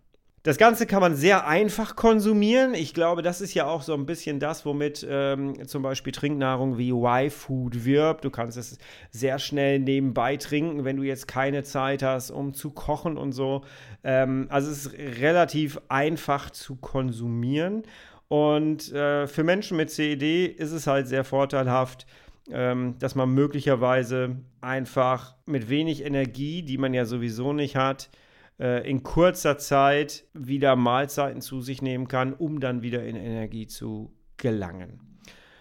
Das 0.45 0.59
Ganze 0.59 0.85
kann 0.85 1.01
man 1.01 1.17
sehr 1.17 1.47
einfach 1.47 1.97
konsumieren. 1.97 2.75
Ich 2.75 2.93
glaube, 2.93 3.23
das 3.23 3.41
ist 3.41 3.55
ja 3.55 3.67
auch 3.67 3.81
so 3.81 3.95
ein 3.95 4.05
bisschen 4.05 4.41
das, 4.41 4.67
womit 4.67 5.05
ähm, 5.09 5.67
zum 5.67 5.83
Beispiel 5.83 6.13
Trinknahrung 6.13 6.77
wie 6.77 6.91
Y-Food 6.91 7.87
wirbt. 7.87 8.27
Du 8.27 8.31
kannst 8.31 8.59
es 8.59 8.77
sehr 9.11 9.39
schnell 9.39 9.79
nebenbei 9.79 10.37
trinken, 10.37 10.85
wenn 10.85 10.99
du 10.99 11.03
jetzt 11.03 11.29
keine 11.29 11.63
Zeit 11.63 12.03
hast, 12.03 12.31
um 12.31 12.53
zu 12.53 12.73
kochen 12.73 13.17
und 13.17 13.33
so. 13.33 13.65
Ähm, 14.03 14.47
also 14.51 14.71
es 14.71 14.85
ist 14.85 14.99
relativ 14.99 15.81
einfach 15.89 16.51
zu 16.51 16.77
konsumieren. 16.77 17.85
Und 18.29 18.93
äh, 18.93 19.27
für 19.27 19.45
Menschen 19.45 19.79
mit 19.79 19.91
CED 19.91 20.59
ist 20.59 20.73
es 20.73 20.87
halt 20.87 21.09
sehr 21.09 21.25
vorteilhaft, 21.25 22.05
ähm, 22.51 22.97
dass 22.99 23.15
man 23.15 23.31
möglicherweise 23.31 24.37
einfach 24.61 25.37
mit 25.47 25.71
wenig 25.71 26.05
Energie, 26.05 26.63
die 26.63 26.77
man 26.77 26.93
ja 26.93 27.07
sowieso 27.07 27.55
nicht 27.55 27.77
hat, 27.77 28.11
äh, 28.59 28.89
in 28.89 29.03
kurzer 29.03 29.59
Zeit 29.59 30.25
wieder 30.33 30.77
Mahlzeiten 30.77 31.41
zu 31.41 31.61
sich 31.61 31.83
nehmen 31.83 32.09
kann, 32.09 32.33
um 32.33 32.61
dann 32.61 32.83
wieder 32.83 33.05
in 33.05 33.17
Energie 33.17 33.67
zu 33.67 34.13
gelangen. 34.37 35.01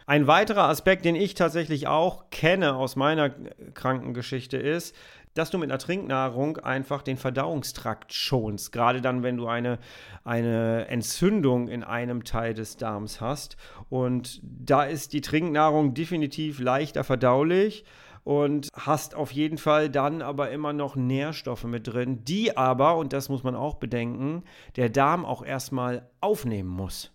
Ein 0.05 0.27
weiterer 0.27 0.67
Aspekt, 0.67 1.05
den 1.05 1.15
ich 1.15 1.33
tatsächlich 1.33 1.87
auch 1.87 2.29
kenne 2.29 2.75
aus 2.75 2.95
meiner 2.95 3.29
Krankengeschichte, 3.73 4.57
ist, 4.57 4.95
dass 5.33 5.49
du 5.49 5.57
mit 5.57 5.71
einer 5.71 5.79
Trinknahrung 5.79 6.57
einfach 6.57 7.01
den 7.01 7.17
Verdauungstrakt 7.17 8.13
schonst. 8.13 8.71
Gerade 8.71 9.01
dann, 9.01 9.23
wenn 9.23 9.37
du 9.37 9.47
eine, 9.47 9.79
eine 10.23 10.87
Entzündung 10.87 11.69
in 11.69 11.83
einem 11.83 12.23
Teil 12.23 12.53
des 12.53 12.77
Darms 12.77 13.19
hast. 13.21 13.57
Und 13.89 14.41
da 14.43 14.83
ist 14.83 15.13
die 15.13 15.21
Trinknahrung 15.21 15.93
definitiv 15.93 16.59
leichter 16.59 17.03
verdaulich 17.03 17.85
und 18.23 18.69
hast 18.73 19.15
auf 19.15 19.31
jeden 19.31 19.57
Fall 19.57 19.89
dann 19.89 20.21
aber 20.21 20.51
immer 20.51 20.73
noch 20.73 20.95
Nährstoffe 20.95 21.65
mit 21.65 21.87
drin, 21.87 22.23
die 22.23 22.55
aber, 22.55 22.97
und 22.97 23.13
das 23.13 23.29
muss 23.29 23.43
man 23.43 23.55
auch 23.55 23.75
bedenken, 23.75 24.43
der 24.75 24.89
Darm 24.89 25.25
auch 25.25 25.43
erstmal 25.43 26.09
aufnehmen 26.21 26.69
muss. 26.69 27.11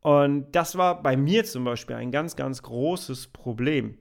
Und 0.00 0.52
das 0.52 0.76
war 0.76 1.02
bei 1.02 1.16
mir 1.16 1.44
zum 1.44 1.64
Beispiel 1.64 1.96
ein 1.96 2.12
ganz, 2.12 2.36
ganz 2.36 2.62
großes 2.62 3.28
Problem. 3.28 3.98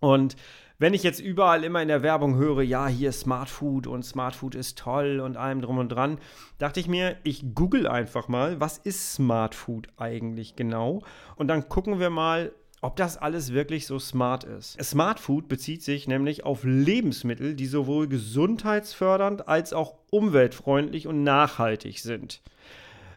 Und 0.00 0.36
wenn 0.78 0.94
ich 0.94 1.04
jetzt 1.04 1.20
überall 1.20 1.62
immer 1.62 1.80
in 1.80 1.86
der 1.86 2.02
Werbung 2.02 2.34
höre, 2.34 2.62
ja, 2.62 2.88
hier 2.88 3.12
Smart 3.12 3.48
Food 3.48 3.86
und 3.86 4.04
Smart 4.04 4.34
Food 4.34 4.56
ist 4.56 4.78
toll 4.78 5.20
und 5.20 5.36
allem 5.36 5.60
drum 5.60 5.78
und 5.78 5.90
dran, 5.90 6.18
dachte 6.58 6.80
ich 6.80 6.88
mir, 6.88 7.18
ich 7.22 7.54
google 7.54 7.86
einfach 7.86 8.26
mal, 8.26 8.58
was 8.58 8.78
ist 8.78 9.12
Smart 9.12 9.54
Food 9.54 9.86
eigentlich 9.96 10.56
genau? 10.56 11.02
Und 11.36 11.46
dann 11.46 11.68
gucken 11.68 12.00
wir 12.00 12.10
mal, 12.10 12.52
ob 12.82 12.96
das 12.96 13.16
alles 13.16 13.52
wirklich 13.52 13.86
so 13.86 13.98
smart 13.98 14.44
ist. 14.44 14.82
Smart 14.82 15.20
Food 15.20 15.48
bezieht 15.48 15.82
sich 15.82 16.08
nämlich 16.08 16.44
auf 16.44 16.64
Lebensmittel, 16.64 17.54
die 17.54 17.66
sowohl 17.66 18.08
gesundheitsfördernd 18.08 19.48
als 19.48 19.72
auch 19.72 19.94
umweltfreundlich 20.10 21.06
und 21.06 21.22
nachhaltig 21.22 22.00
sind. 22.00 22.42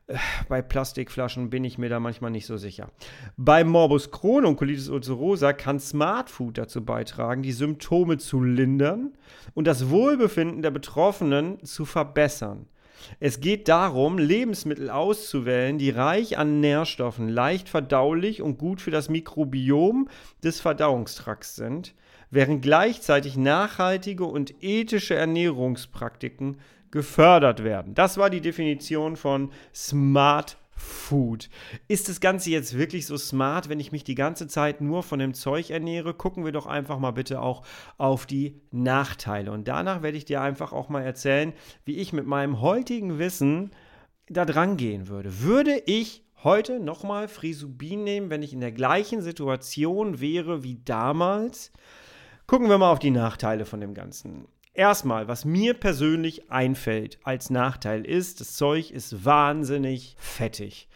Äh, 0.06 0.18
bei 0.48 0.62
Plastikflaschen 0.62 1.50
bin 1.50 1.64
ich 1.64 1.80
mir 1.80 1.90
da 1.90 2.00
manchmal 2.00 2.30
nicht 2.30 2.46
so 2.46 2.58
sicher. 2.58 2.92
Bei 3.38 3.64
Morbus 3.64 4.12
Crohn 4.12 4.46
und 4.46 4.56
Colitis 4.56 4.88
ulcerosa 4.88 5.52
kann 5.52 5.80
Smart 5.80 6.30
Food 6.30 6.60
dazu 6.60 6.86
beitragen, 6.86 7.42
die 7.42 7.52
Symptome 7.52 8.20
zu 8.20 8.44
lindern 8.44 9.14
und 9.56 9.66
das 9.66 9.90
Wohlbefinden 9.90 10.62
der 10.62 10.72
Betroffenen 10.72 11.64
zu 11.66 11.86
verbessern. 11.86 12.68
Es 13.20 13.40
geht 13.40 13.68
darum, 13.68 14.18
Lebensmittel 14.18 14.90
auszuwählen, 14.90 15.78
die 15.78 15.90
reich 15.90 16.38
an 16.38 16.60
Nährstoffen, 16.60 17.30
leicht 17.30 17.70
verdaulich 17.70 18.42
und 18.42 18.58
gut 18.58 18.82
für 18.82 18.92
das 18.92 19.10
Mikrobiom 19.10 20.10
des 20.44 20.60
Verdauungstrakts 20.60 21.56
sind, 21.56 21.94
während 22.32 22.62
gleichzeitig 22.62 23.38
nachhaltige 23.38 24.26
und 24.26 24.64
ethische 24.64 25.16
Ernährungspraktiken 25.16 26.58
gefördert 26.92 27.64
werden. 27.64 27.94
Das 27.94 28.18
war 28.18 28.30
die 28.30 28.42
Definition 28.42 29.16
von 29.16 29.52
Smart 29.74 30.58
Food. 30.76 31.50
Ist 31.88 32.10
das 32.10 32.20
Ganze 32.20 32.50
jetzt 32.50 32.78
wirklich 32.78 33.06
so 33.06 33.18
smart, 33.18 33.70
wenn 33.70 33.80
ich 33.80 33.92
mich 33.92 34.04
die 34.04 34.16
ganze 34.16 34.48
Zeit 34.48 34.82
nur 34.82 35.04
von 35.04 35.20
dem 35.20 35.34
Zeug 35.34 35.70
ernähre? 35.70 36.14
Gucken 36.14 36.44
wir 36.44 36.52
doch 36.52 36.66
einfach 36.66 37.00
mal 37.00 37.12
bitte 37.12 37.42
auch 37.42 37.64
auf 37.98 38.26
die 38.26 38.62
Nachteile. 38.72 39.52
Und 39.52 39.68
danach 39.68 40.02
werde 40.02 40.18
ich 40.18 40.26
dir 40.26 40.42
einfach 40.42 40.74
auch 40.74 40.90
mal 40.90 41.04
erzählen, 41.04 41.54
wie 41.86 41.96
ich 41.96 42.12
mit 42.12 42.26
meinem 42.26 42.62
heutigen 42.62 43.20
Wissen 43.20 43.72
da 44.28 44.46
dran 44.46 44.76
gehen 44.78 45.08
würde. 45.08 45.42
Würde 45.42 45.82
ich 45.86 46.24
heute 46.44 46.80
nochmal 46.80 47.28
Frisubin 47.28 48.04
nehmen, 48.04 48.30
wenn 48.30 48.44
ich 48.44 48.54
in 48.54 48.60
der 48.60 48.72
gleichen 48.72 49.22
Situation 49.22 50.20
wäre 50.20 50.64
wie 50.64 50.76
damals? 50.84 51.72
Gucken 52.48 52.70
wir 52.70 52.78
mal 52.78 52.92
auf 52.92 53.00
die 53.00 53.12
Nachteile 53.12 53.66
von 53.66 53.82
dem 53.82 53.94
Ganzen. 53.94 54.48
Erstmal, 54.76 55.30
was 55.30 55.46
mir 55.46 55.74
persönlich 55.74 56.52
einfällt 56.52 57.18
als 57.24 57.50
Nachteil 57.50 58.06
ist, 58.06 58.42
das 58.42 58.56
Zeug 58.56 58.92
ist 58.92 59.24
wahnsinnig 59.24 60.18
fettig. 60.20 60.90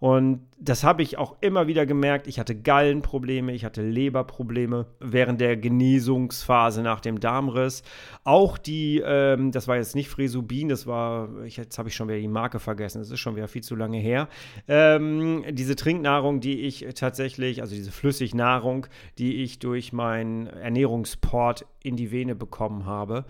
Und 0.00 0.40
das 0.58 0.82
habe 0.82 1.02
ich 1.02 1.18
auch 1.18 1.36
immer 1.42 1.66
wieder 1.66 1.84
gemerkt. 1.84 2.26
Ich 2.26 2.38
hatte 2.38 2.54
Gallenprobleme, 2.54 3.52
ich 3.52 3.66
hatte 3.66 3.82
Leberprobleme 3.82 4.86
während 4.98 5.42
der 5.42 5.58
Genesungsphase 5.58 6.82
nach 6.82 7.00
dem 7.00 7.20
Darmriss. 7.20 7.82
Auch 8.24 8.56
die, 8.56 9.02
ähm, 9.04 9.52
das 9.52 9.68
war 9.68 9.76
jetzt 9.76 9.94
nicht 9.94 10.08
Fresubin, 10.08 10.70
das 10.70 10.86
war, 10.86 11.44
ich, 11.44 11.58
jetzt 11.58 11.78
habe 11.78 11.90
ich 11.90 11.94
schon 11.94 12.08
wieder 12.08 12.18
die 12.18 12.28
Marke 12.28 12.60
vergessen, 12.60 13.00
das 13.00 13.10
ist 13.10 13.20
schon 13.20 13.36
wieder 13.36 13.46
viel 13.46 13.62
zu 13.62 13.76
lange 13.76 13.98
her. 13.98 14.28
Ähm, 14.68 15.44
diese 15.50 15.76
Trinknahrung, 15.76 16.40
die 16.40 16.60
ich 16.62 16.86
tatsächlich, 16.94 17.60
also 17.60 17.74
diese 17.74 17.92
Flüssignahrung, 17.92 18.86
die 19.18 19.42
ich 19.42 19.58
durch 19.58 19.92
meinen 19.92 20.46
Ernährungsport 20.46 21.66
in 21.82 21.96
die 21.96 22.10
Vene 22.10 22.34
bekommen 22.34 22.86
habe, 22.86 23.26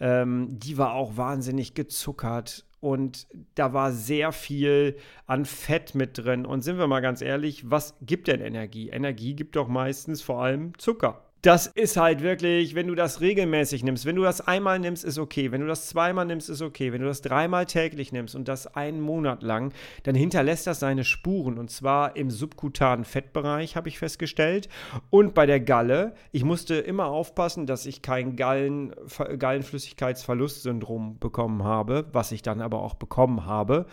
ähm, 0.00 0.58
die 0.58 0.78
war 0.78 0.94
auch 0.94 1.18
wahnsinnig 1.18 1.74
gezuckert 1.74 2.64
und 2.84 3.26
da 3.54 3.72
war 3.72 3.92
sehr 3.92 4.30
viel 4.30 4.96
an 5.26 5.46
Fett 5.46 5.94
mit 5.94 6.18
drin. 6.18 6.44
Und 6.44 6.60
sind 6.60 6.78
wir 6.78 6.86
mal 6.86 7.00
ganz 7.00 7.22
ehrlich, 7.22 7.70
was 7.70 7.96
gibt 8.02 8.28
denn 8.28 8.40
Energie? 8.40 8.90
Energie 8.90 9.34
gibt 9.34 9.56
doch 9.56 9.68
meistens 9.68 10.20
vor 10.20 10.42
allem 10.42 10.78
Zucker 10.78 11.24
das 11.44 11.66
ist 11.66 11.98
halt 11.98 12.22
wirklich, 12.22 12.74
wenn 12.74 12.86
du 12.86 12.94
das 12.94 13.20
regelmäßig 13.20 13.84
nimmst, 13.84 14.06
wenn 14.06 14.16
du 14.16 14.22
das 14.22 14.40
einmal 14.40 14.78
nimmst, 14.78 15.04
ist 15.04 15.18
okay. 15.18 15.52
Wenn 15.52 15.60
du 15.60 15.66
das 15.66 15.88
zweimal 15.88 16.24
nimmst, 16.24 16.48
ist 16.48 16.62
okay. 16.62 16.90
Wenn 16.90 17.02
du 17.02 17.06
das 17.06 17.20
dreimal 17.20 17.66
täglich 17.66 18.12
nimmst 18.12 18.34
und 18.34 18.48
das 18.48 18.66
einen 18.74 19.02
Monat 19.02 19.42
lang, 19.42 19.74
dann 20.04 20.14
hinterlässt 20.14 20.66
das 20.66 20.80
seine 20.80 21.04
Spuren. 21.04 21.58
Und 21.58 21.70
zwar 21.70 22.16
im 22.16 22.30
subkutanen 22.30 23.04
Fettbereich, 23.04 23.76
habe 23.76 23.90
ich 23.90 23.98
festgestellt. 23.98 24.70
Und 25.10 25.34
bei 25.34 25.44
der 25.44 25.60
Galle. 25.60 26.14
Ich 26.32 26.44
musste 26.44 26.76
immer 26.76 27.06
aufpassen, 27.06 27.66
dass 27.66 27.84
ich 27.84 28.00
kein 28.00 28.36
Gallen, 28.36 28.94
Gallenflüssigkeitsverlustsyndrom 29.38 31.18
bekommen 31.18 31.62
habe, 31.62 32.06
was 32.12 32.32
ich 32.32 32.40
dann 32.40 32.62
aber 32.62 32.80
auch 32.82 32.94
bekommen 32.94 33.44
habe. 33.44 33.84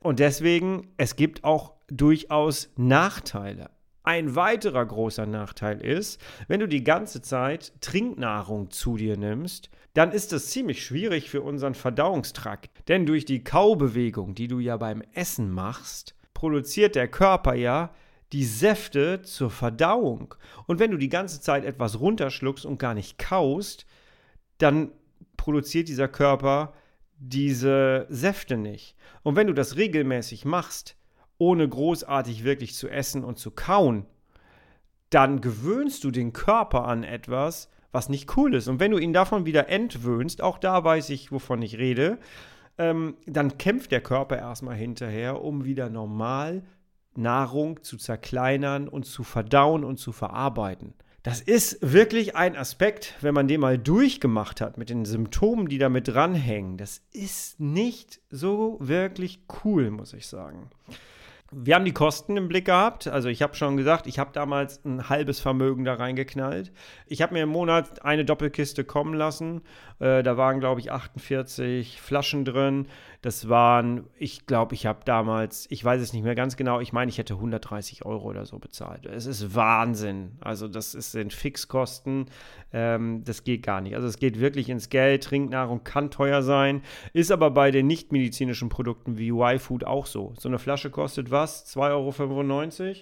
Und 0.00 0.18
deswegen, 0.18 0.92
es 0.98 1.16
gibt 1.16 1.42
auch 1.42 1.72
durchaus 1.88 2.70
Nachteile. 2.76 3.70
Ein 4.08 4.36
weiterer 4.36 4.86
großer 4.86 5.26
Nachteil 5.26 5.82
ist, 5.82 6.18
wenn 6.46 6.60
du 6.60 6.66
die 6.66 6.82
ganze 6.82 7.20
Zeit 7.20 7.74
Trinknahrung 7.82 8.70
zu 8.70 8.96
dir 8.96 9.18
nimmst, 9.18 9.68
dann 9.92 10.12
ist 10.12 10.32
es 10.32 10.48
ziemlich 10.48 10.82
schwierig 10.82 11.28
für 11.28 11.42
unseren 11.42 11.74
Verdauungstrakt. 11.74 12.70
Denn 12.88 13.04
durch 13.04 13.26
die 13.26 13.44
Kaubewegung, 13.44 14.34
die 14.34 14.48
du 14.48 14.60
ja 14.60 14.78
beim 14.78 15.02
Essen 15.12 15.50
machst, 15.50 16.14
produziert 16.32 16.94
der 16.94 17.08
Körper 17.08 17.52
ja 17.52 17.90
die 18.32 18.46
Säfte 18.46 19.20
zur 19.20 19.50
Verdauung. 19.50 20.34
Und 20.66 20.78
wenn 20.78 20.90
du 20.90 20.96
die 20.96 21.10
ganze 21.10 21.42
Zeit 21.42 21.66
etwas 21.66 22.00
runterschluckst 22.00 22.64
und 22.64 22.78
gar 22.78 22.94
nicht 22.94 23.18
kaust, 23.18 23.84
dann 24.56 24.90
produziert 25.36 25.86
dieser 25.86 26.08
Körper 26.08 26.72
diese 27.18 28.06
Säfte 28.08 28.56
nicht. 28.56 28.96
Und 29.22 29.36
wenn 29.36 29.48
du 29.48 29.52
das 29.52 29.76
regelmäßig 29.76 30.46
machst, 30.46 30.96
ohne 31.38 31.68
großartig 31.68 32.44
wirklich 32.44 32.74
zu 32.74 32.88
essen 32.88 33.24
und 33.24 33.38
zu 33.38 33.50
kauen, 33.50 34.04
dann 35.10 35.40
gewöhnst 35.40 36.04
du 36.04 36.10
den 36.10 36.32
Körper 36.32 36.84
an 36.84 37.04
etwas, 37.04 37.70
was 37.92 38.08
nicht 38.08 38.36
cool 38.36 38.54
ist. 38.54 38.68
Und 38.68 38.80
wenn 38.80 38.90
du 38.90 38.98
ihn 38.98 39.12
davon 39.12 39.46
wieder 39.46 39.68
entwöhnst, 39.68 40.42
auch 40.42 40.58
da 40.58 40.84
weiß 40.84 41.10
ich, 41.10 41.32
wovon 41.32 41.62
ich 41.62 41.78
rede, 41.78 42.18
ähm, 42.76 43.16
dann 43.26 43.58
kämpft 43.58 43.90
der 43.90 44.02
Körper 44.02 44.38
erstmal 44.38 44.76
hinterher, 44.76 45.42
um 45.42 45.64
wieder 45.64 45.88
normal 45.88 46.62
Nahrung 47.14 47.82
zu 47.82 47.96
zerkleinern 47.96 48.88
und 48.88 49.04
zu 49.04 49.24
verdauen 49.24 49.84
und 49.84 49.98
zu 49.98 50.12
verarbeiten. 50.12 50.94
Das 51.24 51.40
ist 51.40 51.78
wirklich 51.82 52.36
ein 52.36 52.56
Aspekt, 52.56 53.14
wenn 53.20 53.34
man 53.34 53.48
den 53.48 53.60
mal 53.60 53.76
durchgemacht 53.76 54.60
hat 54.60 54.78
mit 54.78 54.88
den 54.88 55.04
Symptomen, 55.04 55.68
die 55.68 55.78
damit 55.78 56.08
dranhängen. 56.08 56.78
Das 56.78 57.02
ist 57.12 57.58
nicht 57.58 58.20
so 58.30 58.76
wirklich 58.80 59.40
cool, 59.64 59.90
muss 59.90 60.12
ich 60.12 60.26
sagen. 60.26 60.70
Wir 61.50 61.76
haben 61.76 61.86
die 61.86 61.92
Kosten 61.92 62.36
im 62.36 62.46
Blick 62.46 62.66
gehabt. 62.66 63.08
Also 63.08 63.30
ich 63.30 63.40
habe 63.40 63.54
schon 63.54 63.78
gesagt, 63.78 64.06
ich 64.06 64.18
habe 64.18 64.32
damals 64.34 64.84
ein 64.84 65.08
halbes 65.08 65.40
Vermögen 65.40 65.84
da 65.84 65.94
reingeknallt. 65.94 66.72
Ich 67.06 67.22
habe 67.22 67.32
mir 67.32 67.44
im 67.44 67.48
Monat 67.48 68.04
eine 68.04 68.26
Doppelkiste 68.26 68.84
kommen 68.84 69.14
lassen. 69.14 69.62
Äh, 69.98 70.22
da 70.22 70.36
waren, 70.36 70.60
glaube 70.60 70.80
ich, 70.80 70.92
48 70.92 72.02
Flaschen 72.02 72.44
drin. 72.44 72.86
Das 73.22 73.48
waren, 73.48 74.04
ich 74.18 74.46
glaube, 74.46 74.74
ich 74.74 74.86
habe 74.86 75.00
damals, 75.06 75.66
ich 75.70 75.82
weiß 75.82 76.00
es 76.02 76.12
nicht 76.12 76.22
mehr 76.22 76.34
ganz 76.34 76.56
genau, 76.56 76.80
ich 76.80 76.92
meine, 76.92 77.08
ich 77.08 77.18
hätte 77.18 77.34
130 77.34 78.04
Euro 78.04 78.28
oder 78.28 78.44
so 78.44 78.58
bezahlt. 78.58 79.06
Es 79.06 79.26
ist 79.26 79.54
Wahnsinn. 79.54 80.36
Also 80.40 80.68
das 80.68 80.92
sind 80.92 81.32
Fixkosten. 81.32 82.26
Ähm, 82.72 83.24
das 83.24 83.42
geht 83.42 83.62
gar 83.62 83.80
nicht. 83.80 83.96
Also 83.96 84.06
es 84.06 84.18
geht 84.18 84.38
wirklich 84.38 84.68
ins 84.68 84.90
Geld. 84.90 85.24
Trinknahrung 85.24 85.82
kann 85.82 86.10
teuer 86.10 86.42
sein. 86.42 86.82
Ist 87.12 87.32
aber 87.32 87.50
bei 87.50 87.70
den 87.70 87.86
nichtmedizinischen 87.86 88.68
Produkten 88.68 89.16
wie 89.16 89.30
Y-Food 89.30 89.84
auch 89.84 90.06
so. 90.06 90.34
So 90.38 90.48
eine 90.48 90.58
Flasche 90.58 90.90
kostet 90.90 91.30
was? 91.38 91.64
2,95 91.76 92.80
Euro. 92.80 92.94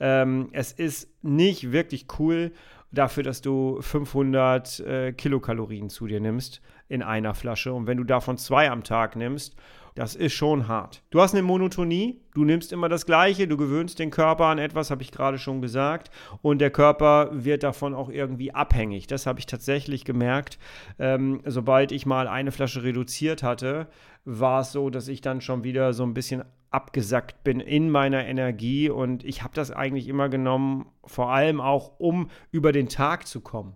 Ähm, 0.00 0.48
es 0.52 0.72
ist 0.72 1.08
nicht 1.22 1.72
wirklich 1.72 2.06
cool 2.18 2.52
dafür, 2.92 3.22
dass 3.22 3.42
du 3.42 3.80
500 3.80 4.80
äh, 4.80 5.12
Kilokalorien 5.12 5.90
zu 5.90 6.06
dir 6.06 6.20
nimmst 6.20 6.60
in 6.88 7.02
einer 7.02 7.34
Flasche. 7.34 7.72
Und 7.72 7.86
wenn 7.86 7.98
du 7.98 8.04
davon 8.04 8.38
zwei 8.38 8.70
am 8.70 8.82
Tag 8.82 9.16
nimmst, 9.16 9.56
das 9.94 10.14
ist 10.14 10.32
schon 10.32 10.68
hart. 10.68 11.02
Du 11.10 11.20
hast 11.20 11.34
eine 11.34 11.42
Monotonie, 11.42 12.20
du 12.34 12.44
nimmst 12.44 12.72
immer 12.72 12.88
das 12.88 13.06
Gleiche, 13.06 13.48
du 13.48 13.56
gewöhnst 13.56 13.98
den 13.98 14.10
Körper 14.10 14.46
an 14.46 14.58
etwas, 14.58 14.90
habe 14.90 15.02
ich 15.02 15.12
gerade 15.12 15.38
schon 15.38 15.60
gesagt, 15.60 16.10
und 16.42 16.60
der 16.60 16.70
Körper 16.70 17.30
wird 17.32 17.62
davon 17.62 17.94
auch 17.94 18.08
irgendwie 18.08 18.52
abhängig. 18.52 19.06
Das 19.06 19.26
habe 19.26 19.38
ich 19.38 19.46
tatsächlich 19.46 20.04
gemerkt. 20.04 20.58
Ähm, 20.98 21.40
sobald 21.44 21.92
ich 21.92 22.06
mal 22.06 22.28
eine 22.28 22.52
Flasche 22.52 22.82
reduziert 22.82 23.42
hatte, 23.42 23.88
war 24.24 24.60
es 24.60 24.72
so, 24.72 24.90
dass 24.90 25.08
ich 25.08 25.20
dann 25.20 25.40
schon 25.40 25.64
wieder 25.64 25.92
so 25.92 26.04
ein 26.04 26.14
bisschen 26.14 26.44
abgesackt 26.70 27.42
bin 27.42 27.58
in 27.58 27.90
meiner 27.90 28.24
Energie 28.26 28.90
und 28.90 29.24
ich 29.24 29.42
habe 29.42 29.54
das 29.54 29.72
eigentlich 29.72 30.06
immer 30.06 30.28
genommen, 30.28 30.86
vor 31.04 31.30
allem 31.30 31.60
auch, 31.60 31.98
um 31.98 32.30
über 32.52 32.70
den 32.70 32.88
Tag 32.88 33.26
zu 33.26 33.40
kommen, 33.40 33.74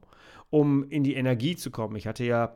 um 0.51 0.89
in 0.89 1.03
die 1.03 1.15
Energie 1.15 1.57
zu 1.57 1.73
kommen. 1.73 1.97
Ich 1.97 2.07
hatte 2.07 2.25
ja 2.25 2.55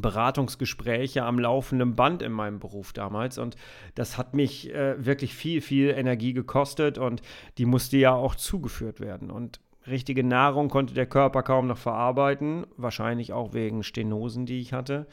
Beratungsgespräche 0.00 1.24
am 1.24 1.38
laufenden 1.38 1.94
Band 1.94 2.22
in 2.22 2.32
meinem 2.32 2.58
Beruf 2.58 2.92
damals 2.92 3.38
und 3.38 3.56
das 3.94 4.18
hat 4.18 4.34
mich 4.34 4.72
äh, 4.72 5.04
wirklich 5.04 5.34
viel, 5.34 5.60
viel 5.60 5.90
Energie 5.90 6.32
gekostet 6.32 6.98
und 6.98 7.22
die 7.58 7.66
musste 7.66 7.96
ja 7.96 8.12
auch 8.14 8.34
zugeführt 8.34 9.00
werden 9.00 9.30
und 9.30 9.60
richtige 9.86 10.24
Nahrung 10.24 10.68
konnte 10.68 10.94
der 10.94 11.06
Körper 11.06 11.42
kaum 11.42 11.66
noch 11.66 11.78
verarbeiten, 11.78 12.66
wahrscheinlich 12.76 13.32
auch 13.32 13.52
wegen 13.52 13.82
Stenosen, 13.82 14.46
die 14.46 14.60
ich 14.60 14.72
hatte 14.72 15.06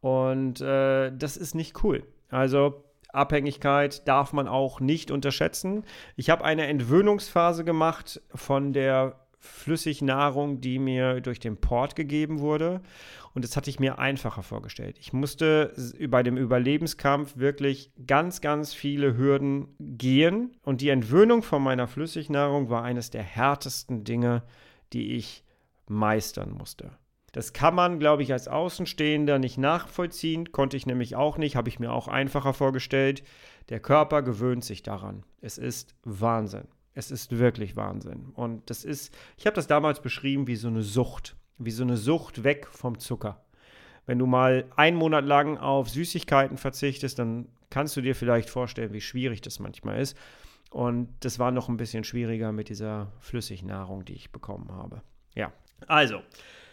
und 0.00 0.60
äh, 0.60 1.12
das 1.14 1.36
ist 1.36 1.54
nicht 1.54 1.82
cool. 1.84 2.02
Also 2.30 2.84
Abhängigkeit 3.12 4.06
darf 4.06 4.32
man 4.32 4.48
auch 4.48 4.80
nicht 4.80 5.10
unterschätzen. 5.10 5.84
Ich 6.16 6.30
habe 6.30 6.44
eine 6.44 6.66
Entwöhnungsphase 6.66 7.64
gemacht 7.64 8.20
von 8.34 8.72
der 8.72 9.16
Flüssignahrung, 9.38 10.60
die 10.60 10.78
mir 10.78 11.20
durch 11.20 11.40
den 11.40 11.56
Port 11.56 11.96
gegeben 11.96 12.40
wurde. 12.40 12.82
Und 13.32 13.44
das 13.44 13.56
hatte 13.56 13.70
ich 13.70 13.78
mir 13.78 13.98
einfacher 13.98 14.42
vorgestellt. 14.42 14.98
Ich 14.98 15.12
musste 15.12 15.72
bei 16.08 16.22
dem 16.22 16.36
Überlebenskampf 16.36 17.36
wirklich 17.36 17.92
ganz, 18.06 18.40
ganz 18.40 18.74
viele 18.74 19.16
Hürden 19.16 19.68
gehen. 19.78 20.56
Und 20.62 20.80
die 20.80 20.88
Entwöhnung 20.88 21.42
von 21.42 21.62
meiner 21.62 21.86
Flüssignahrung 21.86 22.70
war 22.70 22.82
eines 22.82 23.10
der 23.10 23.22
härtesten 23.22 24.04
Dinge, 24.04 24.42
die 24.92 25.12
ich 25.12 25.44
meistern 25.86 26.50
musste. 26.50 26.92
Das 27.32 27.52
kann 27.52 27.76
man, 27.76 28.00
glaube 28.00 28.24
ich, 28.24 28.32
als 28.32 28.48
Außenstehender 28.48 29.38
nicht 29.38 29.56
nachvollziehen, 29.56 30.50
konnte 30.50 30.76
ich 30.76 30.86
nämlich 30.86 31.14
auch 31.14 31.38
nicht, 31.38 31.54
habe 31.54 31.68
ich 31.68 31.78
mir 31.78 31.92
auch 31.92 32.08
einfacher 32.08 32.54
vorgestellt. 32.54 33.22
Der 33.68 33.78
Körper 33.78 34.22
gewöhnt 34.22 34.64
sich 34.64 34.82
daran. 34.82 35.24
Es 35.40 35.56
ist 35.56 35.94
Wahnsinn. 36.02 36.66
Es 36.92 37.12
ist 37.12 37.38
wirklich 37.38 37.76
Wahnsinn. 37.76 38.30
Und 38.34 38.68
das 38.68 38.84
ist, 38.84 39.14
ich 39.36 39.46
habe 39.46 39.54
das 39.54 39.68
damals 39.68 40.02
beschrieben 40.02 40.48
wie 40.48 40.56
so 40.56 40.66
eine 40.66 40.82
Sucht, 40.82 41.36
wie 41.60 41.70
so 41.70 41.82
eine 41.84 41.96
Sucht 41.96 42.42
weg 42.42 42.66
vom 42.72 42.98
Zucker. 42.98 43.40
Wenn 44.06 44.18
du 44.18 44.26
mal 44.26 44.64
einen 44.76 44.96
Monat 44.96 45.24
lang 45.24 45.58
auf 45.58 45.88
Süßigkeiten 45.88 46.56
verzichtest, 46.56 47.18
dann 47.18 47.46
kannst 47.68 47.96
du 47.96 48.00
dir 48.00 48.16
vielleicht 48.16 48.50
vorstellen, 48.50 48.92
wie 48.92 49.00
schwierig 49.00 49.40
das 49.42 49.60
manchmal 49.60 50.00
ist. 50.00 50.16
Und 50.70 51.08
das 51.20 51.38
war 51.38 51.52
noch 51.52 51.68
ein 51.68 51.76
bisschen 51.76 52.02
schwieriger 52.02 52.50
mit 52.50 52.68
dieser 52.68 53.12
Flüssignahrung, 53.20 54.04
die 54.04 54.14
ich 54.14 54.32
bekommen 54.32 54.72
habe. 54.72 55.02
Ja, 55.34 55.52
also, 55.86 56.22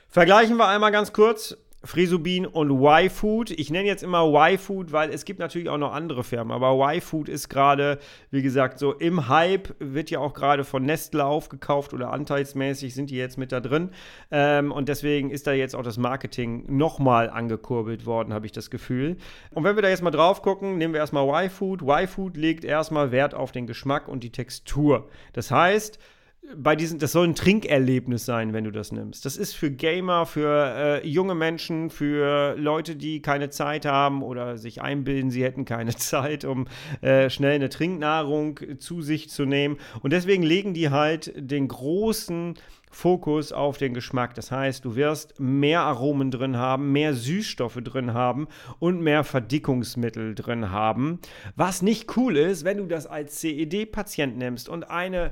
Vergleichen 0.10 0.58
wir 0.58 0.68
einmal 0.68 0.92
ganz 0.92 1.12
kurz. 1.12 1.58
Frisubin 1.84 2.46
und 2.46 2.72
Y-Food. 2.72 3.52
Ich 3.52 3.70
nenne 3.70 3.88
jetzt 3.88 4.04
immer 4.04 4.26
Y-Food, 4.26 4.92
weil 4.92 5.12
es 5.12 5.26
gibt 5.26 5.40
natürlich 5.40 5.70
auch 5.70 5.78
noch 5.78 5.94
andere 5.94 6.24
Firmen, 6.24 6.52
aber 6.52 6.74
Y-Food 6.74 7.30
ist 7.30 7.50
gerade, 7.50 8.00
wie 8.32 8.42
gesagt, 8.42 8.80
so 8.80 8.94
im 8.94 9.28
Hype, 9.30 9.76
wird 9.80 10.10
ja 10.10 10.20
auch 10.20 10.34
gerade 10.34 10.64
von 10.64 10.84
Nestle 10.84 11.24
aufgekauft 11.24 11.94
oder 11.94 12.12
anteilsmäßig 12.12 12.96
sind 12.96 13.12
die 13.12 13.16
jetzt 13.16 13.38
mit 13.38 13.52
da 13.52 13.60
drin. 13.60 13.92
Ähm, 14.32 14.72
und 14.72 14.90
deswegen 14.90 15.30
ist 15.30 15.46
da 15.46 15.54
jetzt 15.54 15.76
auch 15.76 15.84
das 15.84 15.98
Marketing 15.98 16.66
nochmal 16.68 17.30
angekurbelt 17.30 18.06
worden, 18.06 18.34
habe 18.34 18.48
ich 18.48 18.52
das 18.52 18.72
Gefühl. 18.72 19.18
Und 19.52 19.64
wenn 19.64 19.76
wir 19.76 19.84
da 19.84 19.90
jetzt 19.90 20.04
mal 20.04 20.12
drauf 20.12 20.42
gucken, 20.42 20.78
nehmen 20.78 20.94
wir 20.94 21.00
erstmal 21.00 21.46
Y-Food. 21.46 21.84
Y-Food 21.84 22.38
legt 22.38 22.66
erstmal 22.66 23.12
Wert 23.12 23.36
auf 23.36 23.52
den 23.52 23.68
Geschmack 23.68 24.08
und 24.08 24.24
die 24.24 24.32
Textur. 24.32 25.08
Das 25.34 25.52
heißt, 25.52 26.00
bei 26.56 26.76
diesen, 26.76 27.00
das 27.00 27.12
soll 27.12 27.28
ein 27.28 27.36
Trinkerlebnis 27.36 28.26
sein, 28.26 28.54
wenn 28.54 28.64
du 28.64 28.72
das 28.72 28.92
nimmst. 28.92 29.26
Das 29.26 29.36
ist 29.36 29.54
für 29.54 29.70
Gamer, 29.70 30.26
für 30.26 31.02
äh, 31.04 31.08
junge 31.08 31.36
Menschen, 31.36 31.90
für 31.90 32.56
Leute, 32.58 32.96
die 32.96 33.22
keine 33.22 33.50
Zeit 33.50 33.86
haben 33.86 34.24
oder 34.24 34.58
sich 34.58 34.82
einbilden, 34.82 35.30
sie 35.30 35.44
hätten 35.44 35.66
keine 35.66 35.96
Zeit, 35.96 36.46
um 36.46 36.68
äh, 37.02 37.30
schnell 37.30 37.56
eine 37.56 37.70
Trinknahrung 37.70 38.60
zu 38.80 39.02
sich 39.02 39.30
zu 39.30 39.46
nehmen. 39.46 39.78
Und 40.02 40.14
deswegen 40.14 40.44
legen 40.44 40.74
die 40.74 40.90
halt 40.90 41.34
den 41.36 41.68
großen 41.68 42.56
Fokus 42.90 43.52
auf 43.52 43.78
den 43.78 43.94
Geschmack. 43.94 44.34
Das 44.34 44.52
heißt, 44.52 44.86
du 44.86 44.96
wirst 44.96 45.40
mehr 45.40 45.82
Aromen 45.82 46.32
drin 46.32 46.58
haben, 46.58 46.92
mehr 46.94 47.14
Süßstoffe 47.14 47.80
drin 47.84 48.14
haben 48.14 48.48
und 48.80 49.02
mehr 49.02 49.24
Verdickungsmittel 49.24 50.34
drin 50.34 50.72
haben. 50.72 51.20
Was 51.56 51.82
nicht 51.82 52.16
cool 52.18 52.38
ist, 52.38 52.64
wenn 52.64 52.78
du 52.78 52.86
das 52.86 53.06
als 53.06 53.40
CED-Patient 53.40 54.38
nimmst 54.38 54.70
und 54.70 54.90
eine 54.90 55.32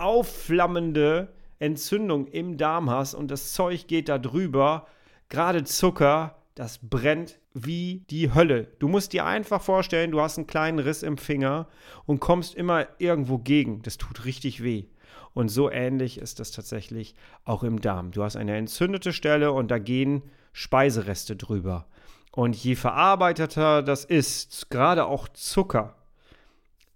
aufflammende 0.00 1.32
Entzündung 1.58 2.26
im 2.26 2.56
Darm 2.56 2.90
hast 2.90 3.14
und 3.14 3.30
das 3.30 3.52
Zeug 3.52 3.86
geht 3.86 4.08
da 4.08 4.18
drüber, 4.18 4.86
gerade 5.28 5.64
Zucker, 5.64 6.36
das 6.54 6.78
brennt 6.82 7.38
wie 7.54 8.04
die 8.10 8.34
Hölle. 8.34 8.68
Du 8.78 8.88
musst 8.88 9.12
dir 9.12 9.24
einfach 9.24 9.62
vorstellen, 9.62 10.10
du 10.10 10.20
hast 10.20 10.36
einen 10.36 10.46
kleinen 10.46 10.78
Riss 10.78 11.02
im 11.02 11.16
Finger 11.16 11.68
und 12.04 12.20
kommst 12.20 12.54
immer 12.54 12.86
irgendwo 12.98 13.38
gegen. 13.38 13.82
Das 13.82 13.96
tut 13.96 14.24
richtig 14.24 14.62
weh. 14.62 14.84
Und 15.32 15.48
so 15.48 15.70
ähnlich 15.70 16.18
ist 16.18 16.40
das 16.40 16.50
tatsächlich 16.50 17.14
auch 17.44 17.62
im 17.62 17.80
Darm. 17.80 18.10
Du 18.10 18.22
hast 18.22 18.36
eine 18.36 18.56
entzündete 18.56 19.12
Stelle 19.12 19.52
und 19.52 19.70
da 19.70 19.78
gehen 19.78 20.22
Speisereste 20.52 21.36
drüber. 21.36 21.86
Und 22.32 22.56
je 22.56 22.74
verarbeiteter 22.74 23.82
das 23.82 24.04
ist, 24.04 24.70
gerade 24.70 25.06
auch 25.06 25.28
Zucker, 25.28 25.94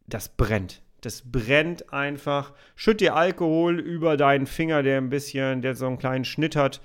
das 0.06 0.28
brennt. 0.28 0.82
Das 1.00 1.22
brennt 1.30 1.92
einfach. 1.92 2.52
Schütt 2.76 3.00
dir 3.00 3.14
Alkohol 3.14 3.78
über 3.80 4.16
deinen 4.16 4.46
Finger, 4.46 4.82
der 4.82 4.98
ein 4.98 5.10
bisschen, 5.10 5.62
der 5.62 5.74
so 5.74 5.86
einen 5.86 5.98
kleinen 5.98 6.24
Schnitt 6.24 6.56
hat. 6.56 6.80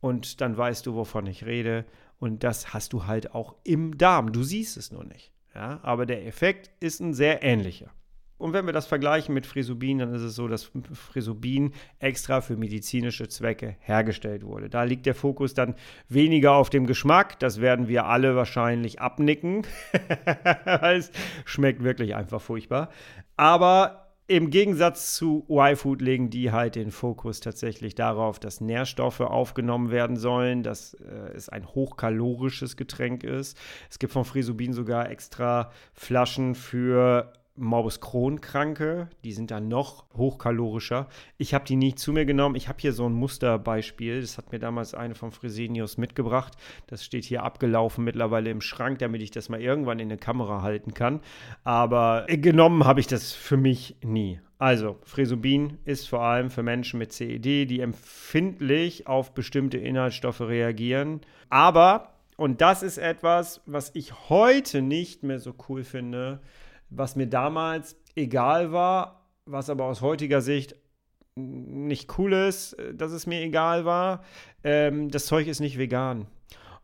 Und 0.00 0.40
dann 0.40 0.56
weißt 0.56 0.86
du, 0.86 0.94
wovon 0.94 1.26
ich 1.26 1.44
rede. 1.44 1.84
Und 2.18 2.44
das 2.44 2.72
hast 2.72 2.92
du 2.92 3.06
halt 3.06 3.34
auch 3.34 3.54
im 3.64 3.98
Darm. 3.98 4.32
Du 4.32 4.42
siehst 4.42 4.76
es 4.76 4.92
nur 4.92 5.04
nicht. 5.04 5.32
Ja, 5.54 5.80
aber 5.82 6.06
der 6.06 6.26
Effekt 6.26 6.70
ist 6.80 7.00
ein 7.00 7.14
sehr 7.14 7.42
ähnlicher. 7.42 7.90
Und 8.38 8.52
wenn 8.52 8.66
wir 8.66 8.72
das 8.72 8.86
vergleichen 8.86 9.34
mit 9.34 9.46
Frisubin, 9.46 9.98
dann 9.98 10.14
ist 10.14 10.22
es 10.22 10.36
so, 10.36 10.46
dass 10.46 10.70
Frisubin 10.92 11.72
extra 11.98 12.40
für 12.40 12.56
medizinische 12.56 13.28
Zwecke 13.28 13.76
hergestellt 13.80 14.44
wurde. 14.44 14.70
Da 14.70 14.84
liegt 14.84 15.06
der 15.06 15.16
Fokus 15.16 15.54
dann 15.54 15.74
weniger 16.08 16.52
auf 16.52 16.70
dem 16.70 16.86
Geschmack. 16.86 17.38
Das 17.40 17.60
werden 17.60 17.88
wir 17.88 18.06
alle 18.06 18.36
wahrscheinlich 18.36 19.00
abnicken. 19.00 19.66
es 20.82 21.10
schmeckt 21.44 21.82
wirklich 21.82 22.14
einfach 22.14 22.40
furchtbar. 22.40 22.90
Aber 23.36 24.08
im 24.30 24.50
Gegensatz 24.50 25.14
zu 25.14 25.46
Y-Food 25.48 26.02
legen 26.02 26.28
die 26.28 26.52
halt 26.52 26.76
den 26.76 26.90
Fokus 26.90 27.40
tatsächlich 27.40 27.94
darauf, 27.94 28.38
dass 28.38 28.60
Nährstoffe 28.60 29.20
aufgenommen 29.20 29.90
werden 29.90 30.16
sollen, 30.16 30.62
dass 30.62 30.92
äh, 30.94 31.32
es 31.34 31.48
ein 31.48 31.66
hochkalorisches 31.66 32.76
Getränk 32.76 33.24
ist. 33.24 33.58
Es 33.90 33.98
gibt 33.98 34.12
von 34.12 34.26
Frisubin 34.26 34.74
sogar 34.74 35.10
extra 35.10 35.70
Flaschen 35.94 36.54
für 36.54 37.32
Morbus 37.58 38.00
Crohn-Kranke, 38.00 39.08
die 39.24 39.32
sind 39.32 39.50
dann 39.50 39.68
noch 39.68 40.06
hochkalorischer. 40.16 41.08
Ich 41.36 41.54
habe 41.54 41.64
die 41.64 41.76
nicht 41.76 41.98
zu 41.98 42.12
mir 42.12 42.24
genommen. 42.24 42.54
Ich 42.54 42.68
habe 42.68 42.78
hier 42.80 42.92
so 42.92 43.08
ein 43.08 43.12
Musterbeispiel. 43.12 44.20
Das 44.20 44.38
hat 44.38 44.52
mir 44.52 44.58
damals 44.58 44.94
eine 44.94 45.14
von 45.14 45.32
Fresenius 45.32 45.98
mitgebracht. 45.98 46.54
Das 46.86 47.04
steht 47.04 47.24
hier 47.24 47.42
abgelaufen 47.42 48.04
mittlerweile 48.04 48.50
im 48.50 48.60
Schrank, 48.60 48.98
damit 49.00 49.22
ich 49.22 49.30
das 49.30 49.48
mal 49.48 49.60
irgendwann 49.60 49.98
in 49.98 50.08
eine 50.08 50.18
Kamera 50.18 50.62
halten 50.62 50.94
kann. 50.94 51.20
Aber 51.64 52.26
genommen 52.28 52.84
habe 52.84 53.00
ich 53.00 53.06
das 53.06 53.32
für 53.32 53.56
mich 53.56 53.96
nie. 54.02 54.40
Also, 54.58 54.98
Fresubin 55.04 55.78
ist 55.84 56.08
vor 56.08 56.22
allem 56.22 56.50
für 56.50 56.64
Menschen 56.64 56.98
mit 56.98 57.12
CED, 57.12 57.70
die 57.70 57.80
empfindlich 57.80 59.06
auf 59.06 59.32
bestimmte 59.32 59.78
Inhaltsstoffe 59.78 60.40
reagieren. 60.40 61.20
Aber, 61.48 62.14
und 62.36 62.60
das 62.60 62.82
ist 62.82 62.98
etwas, 62.98 63.60
was 63.66 63.92
ich 63.94 64.28
heute 64.28 64.82
nicht 64.82 65.22
mehr 65.22 65.38
so 65.38 65.54
cool 65.68 65.84
finde, 65.84 66.40
was 66.90 67.16
mir 67.16 67.26
damals 67.26 67.96
egal 68.14 68.72
war, 68.72 69.26
was 69.44 69.70
aber 69.70 69.84
aus 69.84 70.00
heutiger 70.00 70.40
Sicht 70.40 70.76
nicht 71.34 72.18
cool 72.18 72.32
ist, 72.32 72.76
dass 72.92 73.12
es 73.12 73.26
mir 73.26 73.40
egal 73.42 73.84
war. 73.84 74.24
Ähm, 74.64 75.10
das 75.10 75.26
Zeug 75.26 75.46
ist 75.46 75.60
nicht 75.60 75.78
vegan. 75.78 76.26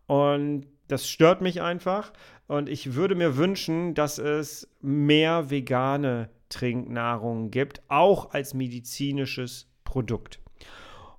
Und 0.06 0.66
das 0.88 1.08
stört 1.08 1.40
mich 1.40 1.60
einfach. 1.62 2.12
Und 2.46 2.68
ich 2.68 2.94
würde 2.94 3.14
mir 3.14 3.36
wünschen, 3.36 3.94
dass 3.94 4.18
es 4.18 4.68
mehr 4.80 5.50
vegane 5.50 6.28
Trinknahrung 6.50 7.50
gibt, 7.50 7.82
auch 7.88 8.32
als 8.32 8.54
medizinisches 8.54 9.68
Produkt. 9.84 10.40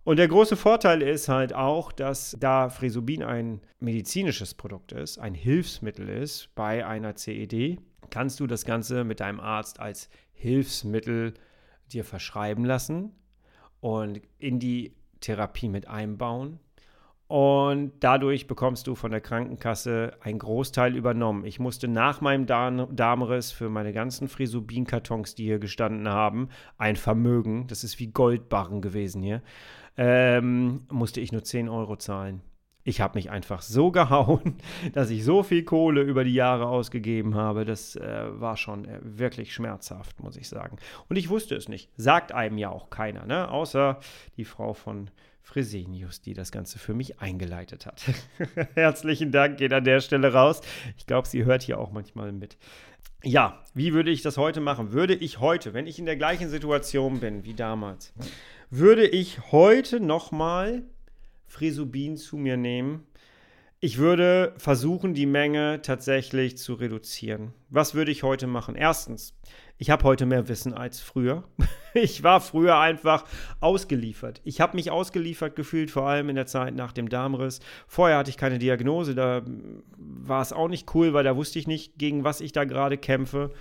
Und 0.05 0.17
der 0.17 0.27
große 0.27 0.55
Vorteil 0.55 1.01
ist 1.01 1.29
halt 1.29 1.53
auch, 1.53 1.91
dass 1.91 2.37
da 2.39 2.69
Frisubin 2.69 3.23
ein 3.23 3.61
medizinisches 3.79 4.53
Produkt 4.53 4.91
ist, 4.91 5.17
ein 5.17 5.33
Hilfsmittel 5.33 6.07
ist 6.07 6.53
bei 6.53 6.85
einer 6.85 7.15
CED, 7.15 7.79
kannst 8.11 8.39
du 8.39 8.45
das 8.45 8.65
Ganze 8.65 9.03
mit 9.03 9.19
deinem 9.19 9.39
Arzt 9.39 9.79
als 9.79 10.09
Hilfsmittel 10.31 11.33
dir 11.91 12.05
verschreiben 12.05 12.65
lassen 12.65 13.13
und 13.79 14.21
in 14.37 14.59
die 14.59 14.93
Therapie 15.21 15.69
mit 15.69 15.87
einbauen. 15.87 16.59
Und 17.27 17.93
dadurch 18.01 18.45
bekommst 18.45 18.85
du 18.85 18.93
von 18.93 19.09
der 19.09 19.21
Krankenkasse 19.21 20.13
einen 20.21 20.37
Großteil 20.37 20.95
übernommen. 20.95 21.43
Ich 21.45 21.59
musste 21.59 21.87
nach 21.87 22.21
meinem 22.21 22.45
Darmriss 22.45 23.51
für 23.51 23.69
meine 23.69 23.93
ganzen 23.93 24.27
Frisubin-Kartons, 24.27 25.33
die 25.33 25.45
hier 25.45 25.57
gestanden 25.57 26.07
haben, 26.07 26.49
ein 26.77 26.95
Vermögen, 26.95 27.65
das 27.67 27.83
ist 27.83 27.99
wie 27.99 28.07
Goldbarren 28.07 28.81
gewesen 28.81 29.23
hier, 29.23 29.41
ähm, 29.97 30.85
musste 30.91 31.19
ich 31.19 31.31
nur 31.31 31.43
10 31.43 31.67
Euro 31.67 31.95
zahlen. 31.95 32.41
Ich 32.87 33.01
habe 33.01 33.17
mich 33.17 33.31
einfach 33.31 33.63
so 33.63 33.89
gehauen, 33.91 34.57
dass 34.93 35.09
ich 35.09 35.23
so 35.23 35.41
viel 35.41 35.63
Kohle 35.63 36.01
über 36.01 36.23
die 36.23 36.35
Jahre 36.35 36.67
ausgegeben 36.67 37.33
habe. 37.33 37.65
Das 37.65 37.95
äh, 37.95 38.27
war 38.39 38.55
schon 38.55 38.85
äh, 38.85 38.99
wirklich 39.01 39.51
schmerzhaft, 39.51 40.19
muss 40.19 40.37
ich 40.37 40.47
sagen. 40.47 40.77
Und 41.09 41.15
ich 41.15 41.29
wusste 41.29 41.55
es 41.55 41.67
nicht. 41.67 41.89
Sagt 41.97 42.31
einem 42.31 42.59
ja 42.59 42.69
auch 42.69 42.91
keiner, 42.91 43.25
ne? 43.25 43.49
außer 43.49 43.99
die 44.37 44.45
Frau 44.45 44.73
von 44.73 45.09
Fresenius, 45.45 46.21
die 46.21 46.33
das 46.33 46.51
Ganze 46.51 46.79
für 46.79 46.95
mich 46.95 47.21
eingeleitet 47.21 47.85
hat. 47.85 48.01
Herzlichen 48.73 49.31
Dank 49.31 49.57
geht 49.57 49.71
an 49.73 49.83
der 49.83 50.01
Stelle 50.01 50.33
raus. 50.33 50.61
Ich 50.97 51.05
glaube, 51.05 51.27
sie 51.27 51.45
hört 51.45 51.61
hier 51.61 51.79
auch 51.79 51.91
manchmal 51.91 52.31
mit. 52.31 52.57
Ja, 53.23 53.63
wie 53.75 53.93
würde 53.93 54.09
ich 54.09 54.23
das 54.23 54.37
heute 54.37 54.59
machen? 54.59 54.91
Würde 54.91 55.13
ich 55.13 55.39
heute, 55.39 55.73
wenn 55.73 55.85
ich 55.85 55.99
in 55.99 56.05
der 56.05 56.17
gleichen 56.17 56.49
Situation 56.49 57.19
bin 57.19 57.43
wie 57.43 57.53
damals, 57.53 58.11
würde 58.71 59.07
ich 59.07 59.51
heute 59.51 59.99
nochmal 59.99 60.83
Frisubin 61.47 62.17
zu 62.17 62.37
mir 62.37 62.57
nehmen. 62.57 63.05
Ich 63.79 63.99
würde 63.99 64.55
versuchen, 64.57 65.13
die 65.13 65.27
Menge 65.27 65.79
tatsächlich 65.83 66.57
zu 66.57 66.73
reduzieren. 66.73 67.53
Was 67.69 67.93
würde 67.93 68.11
ich 68.11 68.23
heute 68.23 68.47
machen? 68.47 68.75
Erstens, 68.75 69.35
ich 69.77 69.89
habe 69.89 70.03
heute 70.03 70.25
mehr 70.25 70.47
Wissen 70.47 70.73
als 70.73 70.99
früher. 70.99 71.43
Ich 71.97 72.23
war 72.23 72.41
früher 72.41 72.77
einfach 72.77 73.23
ausgeliefert. 73.61 74.41
Ich 74.43 74.59
habe 74.59 74.75
mich 74.75 74.91
ausgeliefert 74.91 75.55
gefühlt, 75.55 75.89
vor 75.89 76.05
allem 76.05 76.27
in 76.27 76.35
der 76.35 76.45
Zeit 76.45 76.75
nach 76.75 76.91
dem 76.91 77.07
Darmriss. 77.07 77.61
Vorher 77.87 78.17
hatte 78.17 78.29
ich 78.29 78.35
keine 78.35 78.59
Diagnose, 78.59 79.15
da 79.15 79.43
war 79.95 80.41
es 80.41 80.51
auch 80.51 80.67
nicht 80.67 80.93
cool, 80.93 81.13
weil 81.13 81.23
da 81.23 81.37
wusste 81.37 81.57
ich 81.57 81.67
nicht, 81.67 81.97
gegen 81.97 82.25
was 82.25 82.41
ich 82.41 82.51
da 82.51 82.65
gerade 82.65 82.97
kämpfe. 82.97 83.53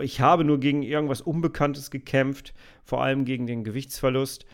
Ich 0.00 0.20
habe 0.20 0.42
nur 0.42 0.58
gegen 0.58 0.82
irgendwas 0.82 1.20
Unbekanntes 1.20 1.92
gekämpft, 1.92 2.54
vor 2.84 3.04
allem 3.04 3.24
gegen 3.24 3.46
den 3.46 3.62
Gewichtsverlust. 3.62 4.46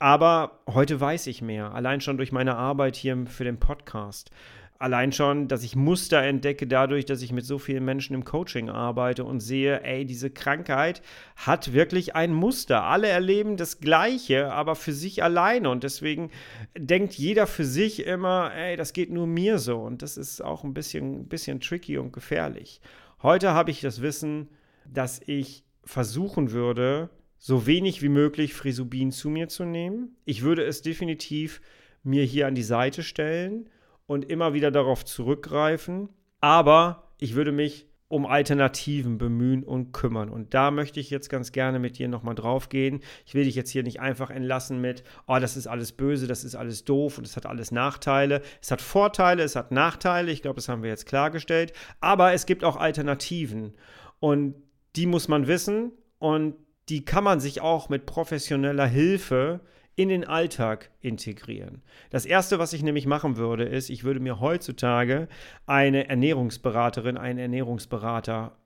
Aber 0.00 0.62
heute 0.66 1.00
weiß 1.00 1.28
ich 1.28 1.42
mehr, 1.42 1.72
allein 1.72 2.00
schon 2.00 2.16
durch 2.16 2.32
meine 2.32 2.56
Arbeit 2.56 2.96
hier 2.96 3.24
für 3.26 3.44
den 3.44 3.60
Podcast. 3.60 4.32
Allein 4.80 5.12
schon, 5.12 5.46
dass 5.46 5.62
ich 5.62 5.76
Muster 5.76 6.22
entdecke 6.22 6.66
dadurch, 6.66 7.04
dass 7.04 7.20
ich 7.20 7.32
mit 7.32 7.44
so 7.44 7.58
vielen 7.58 7.84
Menschen 7.84 8.14
im 8.14 8.24
Coaching 8.24 8.70
arbeite 8.70 9.24
und 9.24 9.40
sehe, 9.40 9.82
ey, 9.82 10.06
diese 10.06 10.30
Krankheit 10.30 11.02
hat 11.36 11.74
wirklich 11.74 12.16
ein 12.16 12.32
Muster. 12.32 12.84
Alle 12.84 13.08
erleben 13.08 13.58
das 13.58 13.80
Gleiche, 13.80 14.50
aber 14.50 14.76
für 14.76 14.94
sich 14.94 15.22
alleine. 15.22 15.68
Und 15.68 15.84
deswegen 15.84 16.30
denkt 16.78 17.12
jeder 17.12 17.46
für 17.46 17.66
sich 17.66 18.06
immer, 18.06 18.54
ey, 18.54 18.78
das 18.78 18.94
geht 18.94 19.10
nur 19.10 19.26
mir 19.26 19.58
so. 19.58 19.76
Und 19.80 20.00
das 20.00 20.16
ist 20.16 20.42
auch 20.42 20.64
ein 20.64 20.72
bisschen, 20.72 21.28
bisschen 21.28 21.60
tricky 21.60 21.98
und 21.98 22.14
gefährlich. 22.14 22.80
Heute 23.22 23.50
habe 23.50 23.70
ich 23.70 23.82
das 23.82 24.00
Wissen, 24.00 24.48
dass 24.90 25.20
ich 25.26 25.62
versuchen 25.84 26.52
würde, 26.52 27.10
so 27.36 27.66
wenig 27.66 28.00
wie 28.00 28.08
möglich 28.08 28.54
Frisubin 28.54 29.12
zu 29.12 29.28
mir 29.28 29.48
zu 29.48 29.66
nehmen. 29.66 30.16
Ich 30.24 30.40
würde 30.40 30.64
es 30.64 30.80
definitiv 30.80 31.60
mir 32.02 32.24
hier 32.24 32.46
an 32.46 32.54
die 32.54 32.62
Seite 32.62 33.02
stellen 33.02 33.68
und 34.10 34.28
immer 34.28 34.54
wieder 34.54 34.72
darauf 34.72 35.04
zurückgreifen. 35.04 36.08
Aber 36.40 37.12
ich 37.18 37.36
würde 37.36 37.52
mich 37.52 37.86
um 38.08 38.26
Alternativen 38.26 39.18
bemühen 39.18 39.62
und 39.62 39.92
kümmern. 39.92 40.30
Und 40.30 40.52
da 40.52 40.72
möchte 40.72 40.98
ich 40.98 41.10
jetzt 41.10 41.30
ganz 41.30 41.52
gerne 41.52 41.78
mit 41.78 41.96
dir 41.96 42.08
nochmal 42.08 42.34
drauf 42.34 42.70
gehen. 42.70 43.02
Ich 43.24 43.34
will 43.34 43.44
dich 43.44 43.54
jetzt 43.54 43.70
hier 43.70 43.84
nicht 43.84 44.00
einfach 44.00 44.30
entlassen 44.30 44.80
mit, 44.80 45.04
oh, 45.28 45.38
das 45.38 45.56
ist 45.56 45.68
alles 45.68 45.92
böse, 45.92 46.26
das 46.26 46.42
ist 46.42 46.56
alles 46.56 46.84
doof 46.84 47.18
und 47.18 47.24
es 47.24 47.36
hat 47.36 47.46
alles 47.46 47.70
Nachteile. 47.70 48.42
Es 48.60 48.72
hat 48.72 48.82
Vorteile, 48.82 49.44
es 49.44 49.54
hat 49.54 49.70
Nachteile. 49.70 50.32
Ich 50.32 50.42
glaube, 50.42 50.56
das 50.56 50.68
haben 50.68 50.82
wir 50.82 50.90
jetzt 50.90 51.06
klargestellt. 51.06 51.72
Aber 52.00 52.32
es 52.32 52.46
gibt 52.46 52.64
auch 52.64 52.74
Alternativen. 52.74 53.74
Und 54.18 54.56
die 54.96 55.06
muss 55.06 55.28
man 55.28 55.46
wissen. 55.46 55.92
Und 56.18 56.56
die 56.88 57.04
kann 57.04 57.22
man 57.22 57.38
sich 57.38 57.60
auch 57.60 57.88
mit 57.90 58.06
professioneller 58.06 58.88
Hilfe 58.88 59.60
in 59.96 60.08
den 60.08 60.24
Alltag 60.24 60.90
integrieren. 61.00 61.82
Das 62.10 62.24
Erste, 62.24 62.58
was 62.58 62.72
ich 62.72 62.82
nämlich 62.82 63.06
machen 63.06 63.36
würde, 63.36 63.64
ist, 63.64 63.90
ich 63.90 64.04
würde 64.04 64.20
mir 64.20 64.40
heutzutage 64.40 65.28
eine 65.66 66.08
Ernährungsberaterin, 66.08 67.16
einen 67.16 67.38
Ernährungsberater 67.38 68.56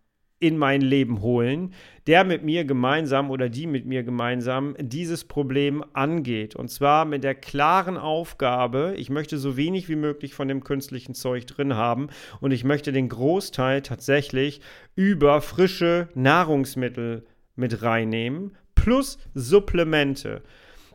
in 0.45 0.59
mein 0.59 0.83
Leben 0.83 1.23
holen, 1.23 1.73
der 2.07 2.23
mit 2.25 2.45
mir 2.45 2.65
gemeinsam 2.65 3.31
oder 3.31 3.49
die 3.49 3.67
mit 3.67 3.87
mir 3.87 4.03
gemeinsam 4.03 4.75
dieses 4.79 5.25
Problem 5.25 5.83
angeht. 5.95 6.55
Und 6.55 6.69
zwar 6.69 7.05
mit 7.07 7.25
der 7.25 7.35
klaren 7.35 7.97
Aufgabe, 7.97 8.95
ich 8.99 9.09
möchte 9.09 9.39
so 9.39 9.57
wenig 9.57 9.89
wie 9.89 9.97
möglich 9.97 10.35
von 10.35 10.49
dem 10.49 10.63
künstlichen 10.63 11.15
Zeug 11.15 11.47
drin 11.47 11.77
haben 11.77 12.09
und 12.41 12.51
ich 12.51 12.63
möchte 12.63 12.93
den 12.93 13.09
Großteil 13.09 13.81
tatsächlich 13.81 14.61
über 14.97 15.41
frische 15.41 16.09
Nahrungsmittel 16.15 17.25
mit 17.57 17.83
reinnehmen, 17.83 18.57
plus 18.75 19.19
Supplemente. 19.33 20.43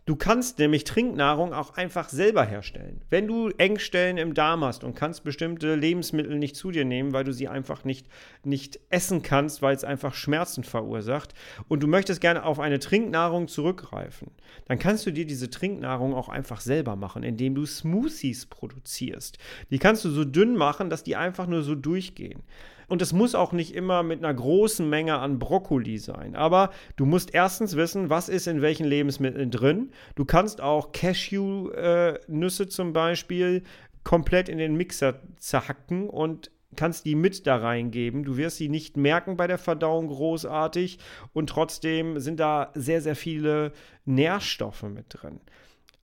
Du 0.09 0.15
kannst 0.15 0.57
nämlich 0.57 0.85
Trinknahrung 0.85 1.53
auch 1.53 1.75
einfach 1.75 2.09
selber 2.09 2.43
herstellen. 2.43 3.03
Wenn 3.11 3.27
du 3.27 3.49
Engstellen 3.59 4.17
im 4.17 4.33
Darm 4.33 4.63
hast 4.63 4.83
und 4.83 4.95
kannst 4.95 5.23
bestimmte 5.23 5.75
Lebensmittel 5.75 6.39
nicht 6.39 6.55
zu 6.55 6.71
dir 6.71 6.83
nehmen, 6.83 7.13
weil 7.13 7.23
du 7.23 7.31
sie 7.31 7.47
einfach 7.47 7.83
nicht, 7.83 8.07
nicht 8.43 8.79
essen 8.89 9.21
kannst, 9.21 9.61
weil 9.61 9.75
es 9.75 9.83
einfach 9.83 10.15
Schmerzen 10.15 10.63
verursacht 10.63 11.35
und 11.67 11.83
du 11.83 11.87
möchtest 11.87 12.21
gerne 12.21 12.43
auf 12.43 12.59
eine 12.59 12.79
Trinknahrung 12.79 13.47
zurückgreifen, 13.47 14.31
dann 14.65 14.79
kannst 14.79 15.05
du 15.05 15.11
dir 15.11 15.27
diese 15.27 15.51
Trinknahrung 15.51 16.15
auch 16.15 16.29
einfach 16.29 16.61
selber 16.61 16.95
machen, 16.95 17.21
indem 17.21 17.53
du 17.53 17.67
Smoothies 17.67 18.47
produzierst. 18.47 19.37
Die 19.69 19.77
kannst 19.77 20.05
du 20.05 20.09
so 20.09 20.25
dünn 20.25 20.55
machen, 20.55 20.89
dass 20.89 21.03
die 21.03 21.17
einfach 21.17 21.45
nur 21.45 21.61
so 21.61 21.75
durchgehen. 21.75 22.41
Und 22.89 23.01
es 23.01 23.13
muss 23.13 23.35
auch 23.35 23.53
nicht 23.53 23.73
immer 23.75 24.03
mit 24.03 24.23
einer 24.23 24.33
großen 24.33 24.89
Menge 24.89 25.19
an 25.19 25.39
Brokkoli 25.39 25.99
sein. 25.99 26.35
Aber 26.35 26.71
du 26.95 27.05
musst 27.05 27.33
erstens 27.33 27.75
wissen, 27.75 28.09
was 28.09 28.29
ist 28.29 28.47
in 28.47 28.61
welchen 28.61 28.85
Lebensmitteln 28.85 29.51
drin. 29.51 29.91
Du 30.15 30.25
kannst 30.25 30.59
auch 30.59 30.91
Cashew-Nüsse 30.91 32.67
zum 32.67 32.91
Beispiel 32.91 33.63
komplett 34.03 34.49
in 34.49 34.57
den 34.57 34.75
Mixer 34.75 35.21
zerhacken 35.37 36.09
und 36.09 36.51
kannst 36.75 37.05
die 37.05 37.15
mit 37.15 37.45
da 37.45 37.57
reingeben. 37.57 38.23
Du 38.23 38.37
wirst 38.37 38.57
sie 38.57 38.69
nicht 38.69 38.97
merken 38.97 39.37
bei 39.37 39.47
der 39.47 39.57
Verdauung 39.57 40.07
großartig 40.07 40.99
und 41.33 41.49
trotzdem 41.49 42.19
sind 42.19 42.39
da 42.39 42.71
sehr, 42.73 43.01
sehr 43.01 43.15
viele 43.15 43.71
Nährstoffe 44.05 44.83
mit 44.83 45.05
drin. 45.09 45.41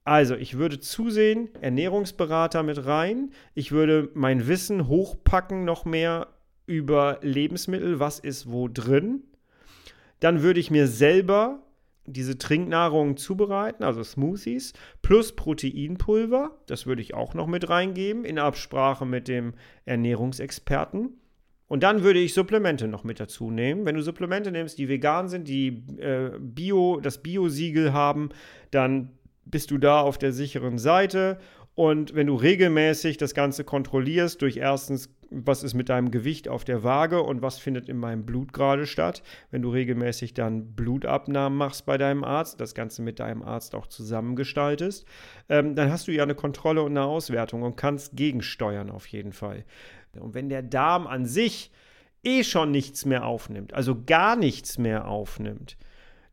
Also, 0.05 0.37
ich 0.37 0.57
würde 0.57 0.79
zusehen, 0.79 1.49
Ernährungsberater 1.61 2.63
mit 2.63 2.87
rein. 2.87 3.33
Ich 3.55 3.73
würde 3.73 4.09
mein 4.15 4.47
Wissen 4.47 4.87
hochpacken 4.87 5.65
noch 5.65 5.85
mehr 5.85 6.29
über 6.67 7.19
Lebensmittel, 7.23 8.01
was 8.01 8.19
ist 8.19 8.51
wo 8.51 8.69
drin. 8.69 9.23
Dann 10.21 10.43
würde 10.43 10.61
ich 10.61 10.71
mir 10.71 10.87
selber 10.87 11.61
diese 12.07 12.39
Trinknahrung 12.39 13.17
zubereiten, 13.17 13.83
also 13.83 14.03
Smoothies, 14.03 14.73
plus 15.03 15.35
Proteinpulver. 15.35 16.57
Das 16.67 16.87
würde 16.87 17.03
ich 17.03 17.15
auch 17.15 17.35
noch 17.35 17.47
mit 17.47 17.69
reingeben, 17.69 18.25
in 18.25 18.39
Absprache 18.39 19.05
mit 19.05 19.29
dem 19.29 19.55
Ernährungsexperten. 19.85 21.21
Und 21.69 21.83
dann 21.83 22.05
würde 22.05 22.21
ich 22.21 22.33
Supplemente 22.33 22.87
noch 22.87 23.03
mit 23.03 23.19
dazu 23.19 23.51
nehmen. 23.51 23.85
Wenn 23.85 23.97
du 23.97 24.03
Supplemente 24.03 24.53
nimmst, 24.53 24.79
die 24.79 24.89
vegan 24.89 25.29
sind, 25.29 25.49
die 25.49 25.83
äh, 25.99 26.31
Bio, 26.39 27.01
das 27.01 27.23
Bio-Siegel 27.23 27.93
haben, 27.93 28.29
dann 28.71 29.11
bist 29.45 29.73
du 29.73 29.79
da 29.79 30.01
auf 30.01 30.17
der 30.17 30.33
sicheren 30.33 30.79
Seite. 30.79 31.39
Und 31.75 32.15
wenn 32.15 32.29
du 32.29 32.37
regelmäßig 32.37 33.17
das 33.17 33.35
Ganze 33.35 33.65
kontrollierst 33.65 34.41
durch 34.43 34.59
erstens, 34.59 35.15
was 35.31 35.63
ist 35.63 35.75
mit 35.75 35.89
deinem 35.89 36.11
Gewicht 36.11 36.49
auf 36.49 36.65
der 36.65 36.83
Waage 36.83 37.23
und 37.23 37.43
was 37.43 37.59
findet 37.59 37.89
in 37.89 37.97
meinem 37.97 38.25
Blut 38.25 38.53
gerade 38.53 38.87
statt, 38.87 39.23
wenn 39.51 39.63
du 39.63 39.71
regelmäßig 39.71 40.35
dann 40.35 40.75
Blutabnahmen 40.75 41.59
machst 41.59 41.87
bei 41.87 41.99
deinem 41.99 42.25
Arzt, 42.25 42.61
das 42.61 42.75
Ganze 42.75 43.03
mit 43.03 43.21
deinem 43.21 43.43
Arzt 43.43 43.75
auch 43.75 43.87
zusammengestaltest, 43.87 45.07
ähm, 45.49 45.75
dann 45.75 45.91
hast 45.91 46.09
du 46.09 46.13
ja 46.13 46.23
eine 46.23 46.35
Kontrolle 46.35 46.83
und 46.83 46.93
eine 46.93 47.05
Auswertung 47.05 47.63
und 47.63 47.77
kannst 47.77 48.17
gegensteuern 48.17 48.91
auf 48.91 49.07
jeden 49.07 49.33
Fall. 49.33 49.65
Und 50.19 50.35
wenn 50.35 50.49
der 50.49 50.63
Darm 50.63 51.07
an 51.07 51.27
sich 51.27 51.71
eh 52.23 52.43
schon 52.43 52.71
nichts 52.71 53.05
mehr 53.05 53.25
aufnimmt, 53.25 53.75
also 53.75 54.03
gar 54.05 54.37
nichts 54.37 54.79
mehr 54.79 55.09
aufnimmt, 55.09 55.77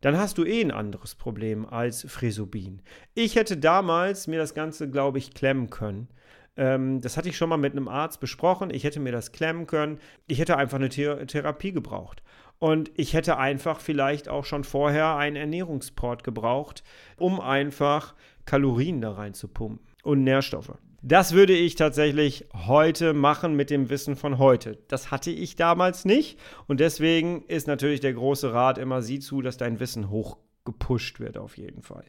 dann 0.01 0.17
hast 0.17 0.37
du 0.37 0.43
eh 0.43 0.61
ein 0.61 0.71
anderes 0.71 1.15
Problem 1.15 1.65
als 1.65 2.05
Frisubin. 2.09 2.81
Ich 3.13 3.37
hätte 3.37 3.55
damals 3.55 4.27
mir 4.27 4.37
das 4.37 4.53
Ganze, 4.53 4.89
glaube 4.89 5.17
ich, 5.17 5.33
klemmen 5.33 5.69
können. 5.69 6.09
Ähm, 6.55 7.01
das 7.01 7.17
hatte 7.17 7.29
ich 7.29 7.37
schon 7.37 7.49
mal 7.49 7.57
mit 7.57 7.73
einem 7.73 7.87
Arzt 7.87 8.19
besprochen. 8.19 8.69
Ich 8.69 8.83
hätte 8.83 8.99
mir 8.99 9.11
das 9.11 9.31
klemmen 9.31 9.67
können. 9.67 9.99
Ich 10.27 10.39
hätte 10.39 10.57
einfach 10.57 10.77
eine 10.77 10.89
Thera 10.89 11.25
Therapie 11.25 11.71
gebraucht. 11.71 12.23
Und 12.59 12.91
ich 12.95 13.13
hätte 13.13 13.37
einfach 13.37 13.79
vielleicht 13.79 14.29
auch 14.29 14.45
schon 14.45 14.63
vorher 14.63 15.17
einen 15.17 15.35
Ernährungsport 15.35 16.23
gebraucht, 16.23 16.83
um 17.17 17.41
einfach 17.41 18.13
Kalorien 18.45 19.01
da 19.01 19.11
rein 19.11 19.33
zu 19.33 19.47
pumpen 19.47 19.85
und 20.03 20.23
Nährstoffe. 20.23 20.77
Das 21.01 21.33
würde 21.33 21.53
ich 21.53 21.75
tatsächlich 21.75 22.45
heute 22.53 23.13
machen 23.13 23.57
mit 23.57 23.69
dem 23.69 23.89
Wissen 23.89 24.15
von 24.15 24.37
heute. 24.37 24.77
Das 24.87 25.11
hatte 25.11 25.31
ich 25.31 25.57
damals 25.57 26.05
nicht 26.05 26.39
und 26.67 26.79
deswegen 26.79 27.43
ist 27.47 27.67
natürlich 27.67 27.99
der 27.99 28.13
große 28.13 28.53
Rat 28.53 28.77
immer, 28.77 29.01
sieh 29.01 29.19
zu, 29.19 29.41
dass 29.41 29.57
dein 29.57 29.81
Wissen 29.81 30.09
hoch 30.09 30.37
gepusht 30.63 31.19
wird 31.19 31.37
auf 31.37 31.57
jeden 31.57 31.81
Fall. 31.81 32.05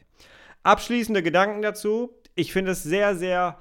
Abschließende 0.63 1.25
Gedanken 1.25 1.63
dazu. 1.63 2.13
Ich 2.37 2.53
finde 2.53 2.71
es 2.71 2.85
sehr, 2.85 3.17
sehr 3.17 3.59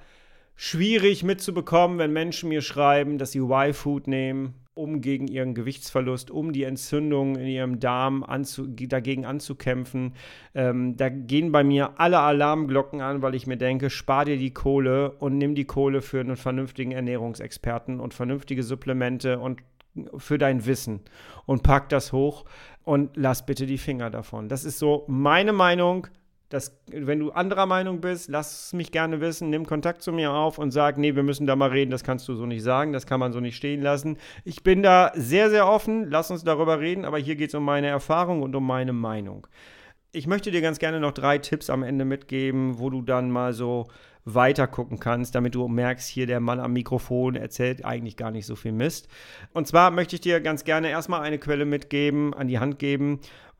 schwierig 0.55 1.23
mitzubekommen, 1.23 1.97
wenn 1.97 2.13
Menschen 2.13 2.49
mir 2.49 2.61
schreiben, 2.61 3.17
dass 3.17 3.31
sie 3.31 3.39
Y-Food 3.39 4.07
nehmen 4.07 4.55
um 4.75 5.01
gegen 5.01 5.27
ihren 5.27 5.53
Gewichtsverlust, 5.53 6.31
um 6.31 6.51
die 6.51 6.63
Entzündung 6.63 7.35
in 7.35 7.45
ihrem 7.45 7.79
Darm 7.79 8.23
anzu, 8.23 8.65
dagegen 8.65 9.25
anzukämpfen. 9.25 10.13
Ähm, 10.55 10.97
da 10.97 11.09
gehen 11.09 11.51
bei 11.51 11.63
mir 11.63 11.99
alle 11.99 12.19
Alarmglocken 12.19 13.01
an, 13.01 13.21
weil 13.21 13.35
ich 13.35 13.45
mir 13.45 13.57
denke, 13.57 13.89
spar 13.89 14.25
dir 14.25 14.37
die 14.37 14.53
Kohle 14.53 15.11
und 15.11 15.37
nimm 15.37 15.53
die 15.53 15.65
Kohle 15.65 16.01
für 16.01 16.19
einen 16.19 16.37
vernünftigen 16.37 16.91
Ernährungsexperten 16.91 17.99
und 17.99 18.13
vernünftige 18.13 18.63
Supplemente 18.63 19.39
und 19.39 19.61
für 20.17 20.39
dein 20.39 20.65
Wissen 20.65 21.01
und 21.45 21.61
pack 21.61 21.89
das 21.89 22.11
hoch 22.11 22.45
und 22.83 23.15
lass 23.15 23.45
bitte 23.45 23.67
die 23.67 23.77
Finger 23.77 24.09
davon. 24.09 24.49
Das 24.49 24.65
ist 24.65 24.79
so 24.79 25.05
meine 25.07 25.53
Meinung. 25.53 26.07
Das, 26.53 26.79
wenn 26.85 27.17
du 27.17 27.31
anderer 27.31 27.65
Meinung 27.65 27.99
bist, 27.99 28.29
lass 28.29 28.67
es 28.67 28.73
mich 28.73 28.91
gerne 28.91 29.19
wissen, 29.21 29.49
nimm 29.49 29.65
Kontakt 29.65 30.03
zu 30.03 30.11
mir 30.11 30.31
auf 30.31 30.59
und 30.59 30.69
sag, 30.69 30.99
nee, 30.99 31.15
wir 31.15 31.23
müssen 31.23 31.47
da 31.47 31.55
mal 31.55 31.71
reden, 31.71 31.89
das 31.89 32.03
kannst 32.03 32.27
du 32.27 32.35
so 32.35 32.45
nicht 32.45 32.61
sagen, 32.61 32.93
das 32.93 33.07
kann 33.07 33.19
man 33.19 33.33
so 33.33 33.39
nicht 33.39 33.55
stehen 33.55 33.81
lassen. 33.81 34.17
Ich 34.45 34.61
bin 34.61 34.83
da 34.83 35.11
sehr, 35.15 35.49
sehr 35.49 35.67
offen, 35.67 36.11
lass 36.11 36.29
uns 36.29 36.43
darüber 36.43 36.79
reden, 36.79 37.05
aber 37.05 37.17
hier 37.17 37.35
geht 37.37 37.49
es 37.49 37.55
um 37.55 37.65
meine 37.65 37.87
Erfahrung 37.87 38.43
und 38.43 38.53
um 38.55 38.67
meine 38.67 38.93
Meinung. 38.93 39.47
Ich 40.11 40.27
möchte 40.27 40.51
dir 40.51 40.61
ganz 40.61 40.77
gerne 40.77 40.99
noch 40.99 41.11
drei 41.11 41.39
Tipps 41.39 41.71
am 41.71 41.81
Ende 41.81 42.05
mitgeben, 42.05 42.77
wo 42.77 42.91
du 42.91 43.01
dann 43.01 43.31
mal 43.31 43.53
so 43.53 43.87
weiter 44.25 44.67
gucken 44.67 44.99
kannst, 44.99 45.33
damit 45.33 45.55
du 45.55 45.67
merkst, 45.67 46.07
hier 46.07 46.27
der 46.27 46.39
Mann 46.39 46.59
am 46.59 46.73
Mikrofon 46.73 47.35
erzählt 47.35 47.83
eigentlich 47.83 48.15
gar 48.15 48.29
nicht 48.29 48.45
so 48.45 48.55
viel 48.55 48.73
Mist. 48.73 49.07
Und 49.53 49.67
zwar 49.67 49.89
möchte 49.89 50.15
ich 50.15 50.21
dir 50.21 50.39
ganz 50.39 50.63
gerne 50.63 50.89
erstmal 50.89 51.21
eine 51.21 51.39
Quelle 51.39 51.65
mitgeben, 51.65 52.33
an 52.35 52.47
die 52.47 52.59
Hand 52.59 52.77
geben, 52.77 53.19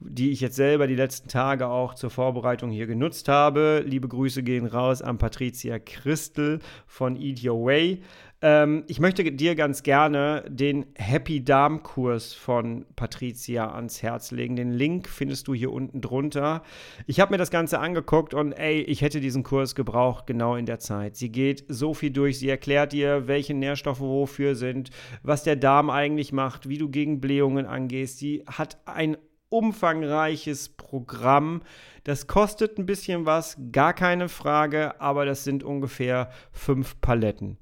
die 0.10 0.32
ich 0.32 0.42
jetzt 0.42 0.56
selber 0.56 0.88
die 0.88 0.96
letzten 0.96 1.30
Tage 1.30 1.68
auch 1.68 1.94
zur 1.94 2.10
Vorbereitung 2.10 2.72
hier 2.72 2.88
genutzt 2.88 3.28
habe. 3.28 3.84
Liebe 3.86 4.08
Grüße 4.08 4.44
gehen 4.44 4.66
raus 4.66 5.02
an 5.02 5.18
Patricia 5.18 5.80
Christel 5.80 6.60
von 6.88 7.16
Eat 7.16 7.44
Your 7.44 7.66
Way. 7.66 8.02
Ähm, 8.44 8.84
ich 8.88 9.00
möchte 9.00 9.24
dir 9.32 9.56
ganz 9.56 9.84
gerne 9.84 10.44
den 10.50 10.86
Happy 10.96 11.46
Darm 11.46 11.82
Kurs 11.82 12.34
von 12.34 12.86
Patricia 12.98 13.74
ans 13.74 14.04
Herz 14.04 14.32
legen. 14.32 14.58
Den 14.58 14.72
Link 14.72 15.08
findest 15.08 15.48
du 15.48 15.54
hier 15.54 15.72
unten 15.72 16.02
drunter. 16.02 16.62
Ich 17.08 17.22
habe 17.22 17.32
mir 17.32 17.38
das 17.38 17.52
Ganze 17.52 17.80
angeguckt 17.80 18.34
und 18.34 18.52
ey, 18.52 18.82
ich 18.82 19.02
hätte 19.02 19.22
diesen 19.22 19.44
Kurs 19.44 19.76
gebraucht 19.76 20.28
genau 20.28 20.58
in 20.58 20.66
der 20.66 20.80
Zeit. 20.80 21.16
Sie 21.16 21.32
geht 21.32 21.64
so 21.70 21.94
viel 21.94 22.12
durch. 22.12 22.38
Sie 22.38 22.50
erklärt 22.50 22.92
dir, 22.92 23.28
welche 23.28 23.54
Nährstoffe 23.54 24.02
wofür 24.02 24.56
sind, 24.56 24.90
was 25.24 25.44
der 25.44 25.56
Darm 25.56 25.90
eigentlich 25.90 26.34
macht, 26.34 26.68
wie 26.68 26.78
du 26.78 26.90
gegen 26.90 27.22
Blähungen 27.22 27.66
angehst. 27.66 28.20
Sie 28.20 28.44
hat 28.46 28.78
ein 28.86 29.16
umfangreiches 29.54 30.70
Programm. 30.70 31.62
Das 32.04 32.28
kostet 32.28 32.78
ein 32.78 32.86
bisschen 32.86 33.26
was, 33.26 33.58
gar 33.72 33.94
keine 33.94 34.28
Frage, 34.28 35.00
aber 35.00 35.26
das 35.26 35.44
sind 35.44 35.64
ungefähr 35.64 36.32
fünf 36.52 37.00
Paletten 37.00 37.58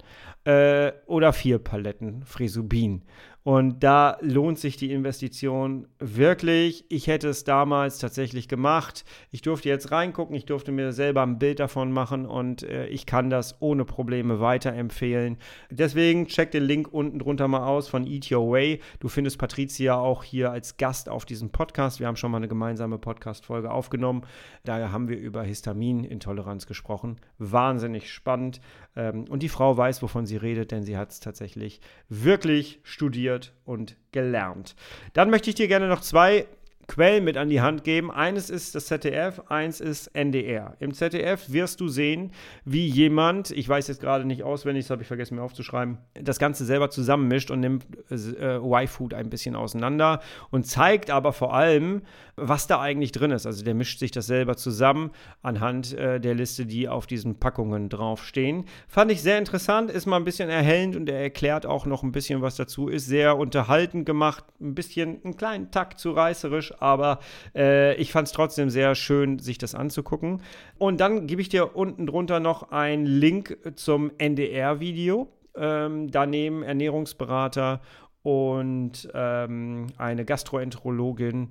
äh, 0.45 0.93
oder 1.05 1.33
vier 1.33 1.59
Paletten 1.59 2.23
Frisubin. 2.23 3.03
Und 3.43 3.83
da 3.83 4.17
lohnt 4.21 4.59
sich 4.59 4.77
die 4.77 4.91
Investition 4.91 5.87
wirklich. 5.97 6.85
Ich 6.89 7.07
hätte 7.07 7.29
es 7.29 7.43
damals 7.43 7.97
tatsächlich 7.97 8.47
gemacht. 8.47 9.03
Ich 9.31 9.41
durfte 9.41 9.67
jetzt 9.67 9.91
reingucken, 9.91 10.35
ich 10.35 10.45
durfte 10.45 10.71
mir 10.71 10.91
selber 10.91 11.23
ein 11.23 11.39
Bild 11.39 11.59
davon 11.59 11.91
machen 11.91 12.27
und 12.27 12.61
äh, 12.61 12.85
ich 12.87 13.07
kann 13.07 13.31
das 13.31 13.59
ohne 13.59 13.83
Probleme 13.83 14.39
weiterempfehlen. 14.39 15.37
Deswegen 15.71 16.27
check 16.27 16.51
den 16.51 16.63
Link 16.63 16.93
unten 16.93 17.17
drunter 17.17 17.47
mal 17.47 17.65
aus 17.65 17.87
von 17.87 18.05
Eat 18.05 18.31
Your 18.31 18.51
Way. 18.51 18.79
Du 18.99 19.07
findest 19.07 19.39
Patricia 19.39 19.95
auch 19.95 20.23
hier 20.23 20.51
als 20.51 20.77
Gast 20.77 21.09
auf 21.09 21.25
diesem 21.25 21.49
Podcast. 21.49 21.99
Wir 21.99 22.05
haben 22.05 22.17
schon 22.17 22.29
mal 22.29 22.37
eine 22.37 22.47
gemeinsame 22.47 22.99
Podcast-Folge 22.99 23.71
aufgenommen. 23.71 24.21
Da 24.65 24.91
haben 24.91 25.07
wir 25.07 25.17
über 25.17 25.41
Histaminintoleranz 25.41 26.67
gesprochen. 26.67 27.17
Wahnsinnig 27.39 28.11
spannend. 28.11 28.61
Ähm, 28.95 29.25
und 29.29 29.41
die 29.41 29.49
Frau 29.49 29.75
weiß, 29.75 30.03
wovon 30.03 30.27
sie 30.27 30.37
redet, 30.37 30.71
denn 30.71 30.83
sie 30.83 30.97
hat 30.97 31.09
es 31.09 31.19
tatsächlich 31.19 31.81
wirklich 32.07 32.79
studiert 32.83 33.30
studiert 33.31 33.53
und 33.65 33.95
gelernt. 34.11 34.75
Dann 35.13 35.29
möchte 35.29 35.49
ich 35.49 35.55
dir 35.55 35.67
gerne 35.67 35.87
noch 35.87 36.01
zwei 36.01 36.47
Quellen 36.91 37.23
mit 37.23 37.37
an 37.37 37.47
die 37.47 37.61
Hand 37.61 37.85
geben. 37.85 38.11
Eines 38.11 38.49
ist 38.49 38.75
das 38.75 38.87
ZDF, 38.87 39.43
eins 39.47 39.79
ist 39.79 40.07
NDR. 40.07 40.75
Im 40.79 40.93
ZDF 40.93 41.49
wirst 41.49 41.79
du 41.79 41.87
sehen, 41.87 42.31
wie 42.65 42.85
jemand, 42.85 43.49
ich 43.51 43.69
weiß 43.69 43.87
jetzt 43.87 44.01
gerade 44.01 44.25
nicht 44.25 44.43
auswendig, 44.43 44.83
das 44.83 44.89
habe 44.89 45.01
ich 45.01 45.07
vergessen 45.07 45.35
mir 45.35 45.41
aufzuschreiben, 45.41 45.99
das 46.15 46.37
Ganze 46.37 46.65
selber 46.65 46.89
zusammenmischt 46.89 47.49
und 47.49 47.61
nimmt 47.61 47.85
äh, 48.09 48.57
Y-Food 48.57 49.13
ein 49.13 49.29
bisschen 49.29 49.55
auseinander 49.55 50.19
und 50.49 50.67
zeigt 50.67 51.09
aber 51.11 51.31
vor 51.31 51.53
allem, 51.53 52.01
was 52.35 52.67
da 52.67 52.81
eigentlich 52.81 53.13
drin 53.13 53.31
ist. 53.31 53.45
Also 53.45 53.63
der 53.63 53.73
mischt 53.73 53.99
sich 53.99 54.11
das 54.11 54.27
selber 54.27 54.57
zusammen 54.57 55.11
anhand 55.41 55.93
äh, 55.93 56.19
der 56.19 56.33
Liste, 56.35 56.65
die 56.65 56.89
auf 56.89 57.07
diesen 57.07 57.39
Packungen 57.39 57.87
draufstehen. 57.87 58.65
Fand 58.89 59.11
ich 59.11 59.21
sehr 59.21 59.37
interessant, 59.37 59.91
ist 59.91 60.07
mal 60.07 60.17
ein 60.17 60.25
bisschen 60.25 60.49
erhellend 60.49 60.97
und 60.97 61.07
er 61.07 61.21
erklärt 61.21 61.65
auch 61.65 61.85
noch 61.85 62.03
ein 62.03 62.11
bisschen 62.11 62.41
was 62.41 62.57
dazu. 62.57 62.89
Ist 62.89 63.05
sehr 63.05 63.37
unterhaltend 63.37 64.05
gemacht, 64.05 64.43
ein 64.59 64.75
bisschen 64.75 65.21
einen 65.23 65.37
kleinen 65.37 65.71
Takt 65.71 65.99
zu 65.99 66.11
reißerisch, 66.11 66.80
aber 66.81 67.19
äh, 67.55 67.95
ich 67.95 68.11
fand 68.11 68.27
es 68.27 68.33
trotzdem 68.33 68.69
sehr 68.69 68.95
schön, 68.95 69.39
sich 69.39 69.57
das 69.57 69.75
anzugucken. 69.75 70.41
Und 70.77 70.99
dann 70.99 71.27
gebe 71.27 71.41
ich 71.41 71.49
dir 71.49 71.75
unten 71.75 72.07
drunter 72.07 72.39
noch 72.39 72.71
einen 72.71 73.05
Link 73.05 73.57
zum 73.75 74.11
NDR-Video. 74.17 75.27
Ähm, 75.55 76.09
daneben 76.09 76.63
Ernährungsberater 76.63 77.81
und 78.23 79.09
ähm, 79.13 79.87
eine 79.97 80.23
Gastroenterologin 80.23 81.49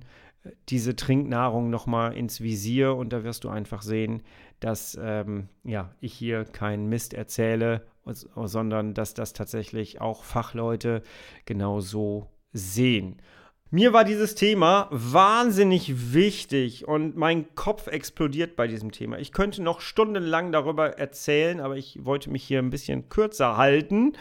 diese 0.69 0.95
Trinknahrung 0.95 1.69
nochmal 1.69 2.13
ins 2.13 2.41
Visier 2.41 2.95
und 2.95 3.13
da 3.13 3.23
wirst 3.23 3.43
du 3.43 3.49
einfach 3.49 3.81
sehen, 3.81 4.23
dass 4.59 4.97
ähm, 5.01 5.49
ja, 5.63 5.93
ich 5.99 6.13
hier 6.13 6.45
keinen 6.45 6.87
Mist 6.87 7.13
erzähle, 7.13 7.85
sondern 8.05 8.93
dass 8.93 9.13
das 9.13 9.33
tatsächlich 9.33 10.01
auch 10.01 10.23
Fachleute 10.23 11.03
genau 11.45 11.79
so 11.79 12.27
sehen. 12.53 13.21
Mir 13.73 13.93
war 13.93 14.03
dieses 14.03 14.35
Thema 14.35 14.89
wahnsinnig 14.91 16.13
wichtig 16.13 16.89
und 16.89 17.15
mein 17.15 17.55
Kopf 17.55 17.87
explodiert 17.87 18.57
bei 18.57 18.67
diesem 18.67 18.91
Thema. 18.91 19.17
Ich 19.17 19.31
könnte 19.31 19.63
noch 19.63 19.79
stundenlang 19.79 20.51
darüber 20.51 20.99
erzählen, 20.99 21.61
aber 21.61 21.77
ich 21.77 22.03
wollte 22.03 22.29
mich 22.29 22.43
hier 22.43 22.59
ein 22.59 22.69
bisschen 22.69 23.07
kürzer 23.07 23.55
halten. 23.55 24.11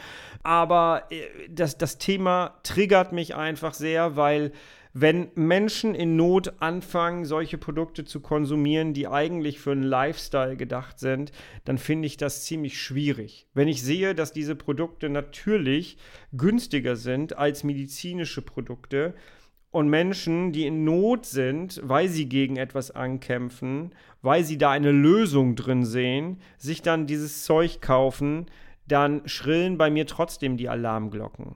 Aber 0.45 1.03
äh, 1.11 1.27
das, 1.49 1.77
das 1.77 1.99
Thema 1.99 2.61
triggert 2.63 3.11
mich 3.11 3.35
einfach 3.35 3.75
sehr, 3.75 4.15
weil 4.15 4.53
wenn 4.93 5.31
Menschen 5.35 5.97
in 5.97 6.15
Not 6.15 6.55
anfangen, 6.61 7.25
solche 7.25 7.59
Produkte 7.59 8.05
zu 8.05 8.21
konsumieren, 8.21 8.95
die 8.95 9.09
eigentlich 9.09 9.59
für 9.59 9.73
einen 9.73 9.83
Lifestyle 9.83 10.57
gedacht 10.57 11.01
sind, 11.01 11.33
dann 11.65 11.79
finde 11.79 12.07
ich 12.07 12.17
das 12.17 12.45
ziemlich 12.45 12.81
schwierig. 12.81 13.49
Wenn 13.53 13.67
ich 13.67 13.83
sehe, 13.83 14.15
dass 14.15 14.33
diese 14.33 14.55
Produkte 14.55 15.09
natürlich 15.09 15.97
günstiger 16.33 16.95
sind 16.95 17.37
als 17.37 17.65
medizinische 17.65 18.43
Produkte, 18.43 19.15
und 19.71 19.89
Menschen, 19.89 20.53
die 20.53 20.67
in 20.67 20.85
Not 20.85 21.27
sind, 21.27 21.81
weil 21.85 22.09
sie 22.09 22.29
gegen 22.29 22.57
etwas 22.57 22.91
ankämpfen, 22.91 23.93
weil 24.23 24.45
sie 24.45 24.59
da 24.59 24.71
eine 24.71 24.91
Lösung 24.91 25.55
drin 25.55 25.85
sehen, 25.85 26.41
sich 26.59 26.83
dann 26.83 27.07
dieses 27.07 27.45
Zeug 27.45 27.81
kaufen, 27.81 28.47
dann 28.89 29.23
schrillen 29.27 29.79
bei 29.79 29.91
mir 29.91 30.07
trotzdem 30.07 30.57
die 30.57 30.69
Alarmglocken. 30.69 31.55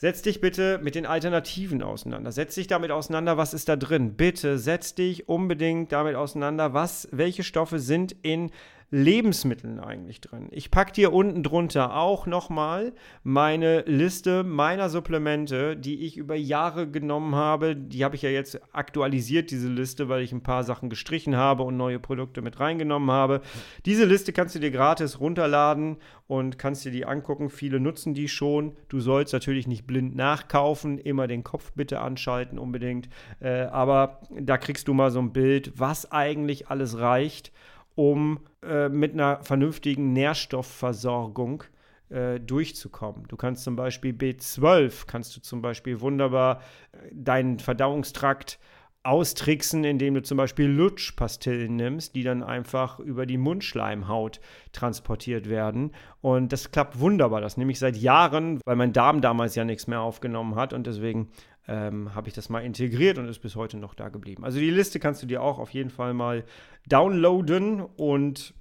Setz 0.00 0.22
dich 0.22 0.40
bitte 0.40 0.78
mit 0.80 0.94
den 0.94 1.06
Alternativen 1.06 1.82
auseinander. 1.82 2.30
Setz 2.30 2.54
dich 2.54 2.68
damit 2.68 2.92
auseinander, 2.92 3.36
was 3.36 3.52
ist 3.52 3.68
da 3.68 3.74
drin. 3.74 4.14
Bitte 4.14 4.56
setz 4.56 4.94
dich 4.94 5.28
unbedingt 5.28 5.90
damit 5.90 6.14
auseinander, 6.14 6.72
was, 6.72 7.08
welche 7.10 7.42
Stoffe 7.42 7.80
sind 7.80 8.14
in 8.22 8.52
Lebensmitteln 8.90 9.80
eigentlich 9.80 10.22
drin. 10.22 10.48
Ich 10.50 10.70
packe 10.70 10.92
dir 10.92 11.12
unten 11.12 11.42
drunter 11.42 11.94
auch 11.94 12.26
nochmal 12.26 12.94
meine 13.22 13.82
Liste 13.82 14.44
meiner 14.44 14.88
Supplemente, 14.88 15.76
die 15.76 16.06
ich 16.06 16.16
über 16.16 16.34
Jahre 16.34 16.90
genommen 16.90 17.34
habe. 17.34 17.76
Die 17.76 18.02
habe 18.02 18.16
ich 18.16 18.22
ja 18.22 18.30
jetzt 18.30 18.58
aktualisiert, 18.72 19.50
diese 19.50 19.68
Liste, 19.68 20.08
weil 20.08 20.22
ich 20.22 20.32
ein 20.32 20.42
paar 20.42 20.64
Sachen 20.64 20.88
gestrichen 20.88 21.36
habe 21.36 21.64
und 21.64 21.76
neue 21.76 21.98
Produkte 21.98 22.40
mit 22.40 22.60
reingenommen 22.60 23.10
habe. 23.10 23.42
Diese 23.84 24.06
Liste 24.06 24.32
kannst 24.32 24.54
du 24.54 24.58
dir 24.58 24.70
gratis 24.70 25.20
runterladen 25.20 25.98
und 26.26 26.58
kannst 26.58 26.86
dir 26.86 26.92
die 26.92 27.04
angucken. 27.04 27.50
Viele 27.50 27.80
nutzen 27.80 28.14
die 28.14 28.28
schon. 28.28 28.74
Du 28.88 29.00
sollst 29.00 29.34
natürlich 29.34 29.66
nicht 29.66 29.86
blind 29.86 30.16
nachkaufen, 30.16 30.96
immer 30.96 31.26
den 31.26 31.44
Kopf 31.44 31.72
bitte 31.74 32.00
anschalten 32.00 32.58
unbedingt. 32.58 33.10
Äh, 33.40 33.64
aber 33.64 34.22
da 34.30 34.56
kriegst 34.56 34.88
du 34.88 34.94
mal 34.94 35.10
so 35.10 35.18
ein 35.18 35.34
Bild, 35.34 35.72
was 35.76 36.10
eigentlich 36.10 36.68
alles 36.68 36.98
reicht 36.98 37.52
um 37.98 38.38
äh, 38.62 38.88
mit 38.88 39.14
einer 39.14 39.42
vernünftigen 39.42 40.12
Nährstoffversorgung 40.12 41.64
äh, 42.10 42.38
durchzukommen. 42.38 43.26
Du 43.26 43.36
kannst 43.36 43.64
zum 43.64 43.74
Beispiel 43.74 44.12
B12, 44.12 45.06
kannst 45.08 45.36
du 45.36 45.40
zum 45.40 45.62
Beispiel 45.62 46.00
wunderbar 46.00 46.62
äh, 46.92 46.98
deinen 47.12 47.58
Verdauungstrakt 47.58 48.60
austricksen, 49.02 49.82
indem 49.82 50.14
du 50.14 50.22
zum 50.22 50.36
Beispiel 50.36 50.66
Lutschpastillen 50.66 51.74
nimmst, 51.74 52.14
die 52.14 52.22
dann 52.22 52.44
einfach 52.44 53.00
über 53.00 53.26
die 53.26 53.38
Mundschleimhaut 53.38 54.38
transportiert 54.70 55.48
werden. 55.48 55.90
Und 56.20 56.52
das 56.52 56.70
klappt 56.70 57.00
wunderbar. 57.00 57.40
Das 57.40 57.56
nehme 57.56 57.72
ich 57.72 57.80
seit 57.80 57.96
Jahren, 57.96 58.60
weil 58.64 58.76
mein 58.76 58.92
Darm 58.92 59.20
damals 59.22 59.56
ja 59.56 59.64
nichts 59.64 59.88
mehr 59.88 60.02
aufgenommen 60.02 60.54
hat 60.54 60.72
und 60.72 60.86
deswegen 60.86 61.30
ähm, 61.68 62.14
habe 62.14 62.28
ich 62.28 62.34
das 62.34 62.48
mal 62.48 62.60
integriert 62.60 63.18
und 63.18 63.28
ist 63.28 63.40
bis 63.40 63.54
heute 63.54 63.76
noch 63.76 63.94
da 63.94 64.08
geblieben. 64.08 64.44
Also 64.44 64.58
die 64.58 64.70
Liste 64.70 64.98
kannst 64.98 65.22
du 65.22 65.26
dir 65.26 65.42
auch 65.42 65.58
auf 65.58 65.70
jeden 65.70 65.90
Fall 65.90 66.14
mal 66.14 66.44
downloaden 66.86 67.82
und 67.82 68.54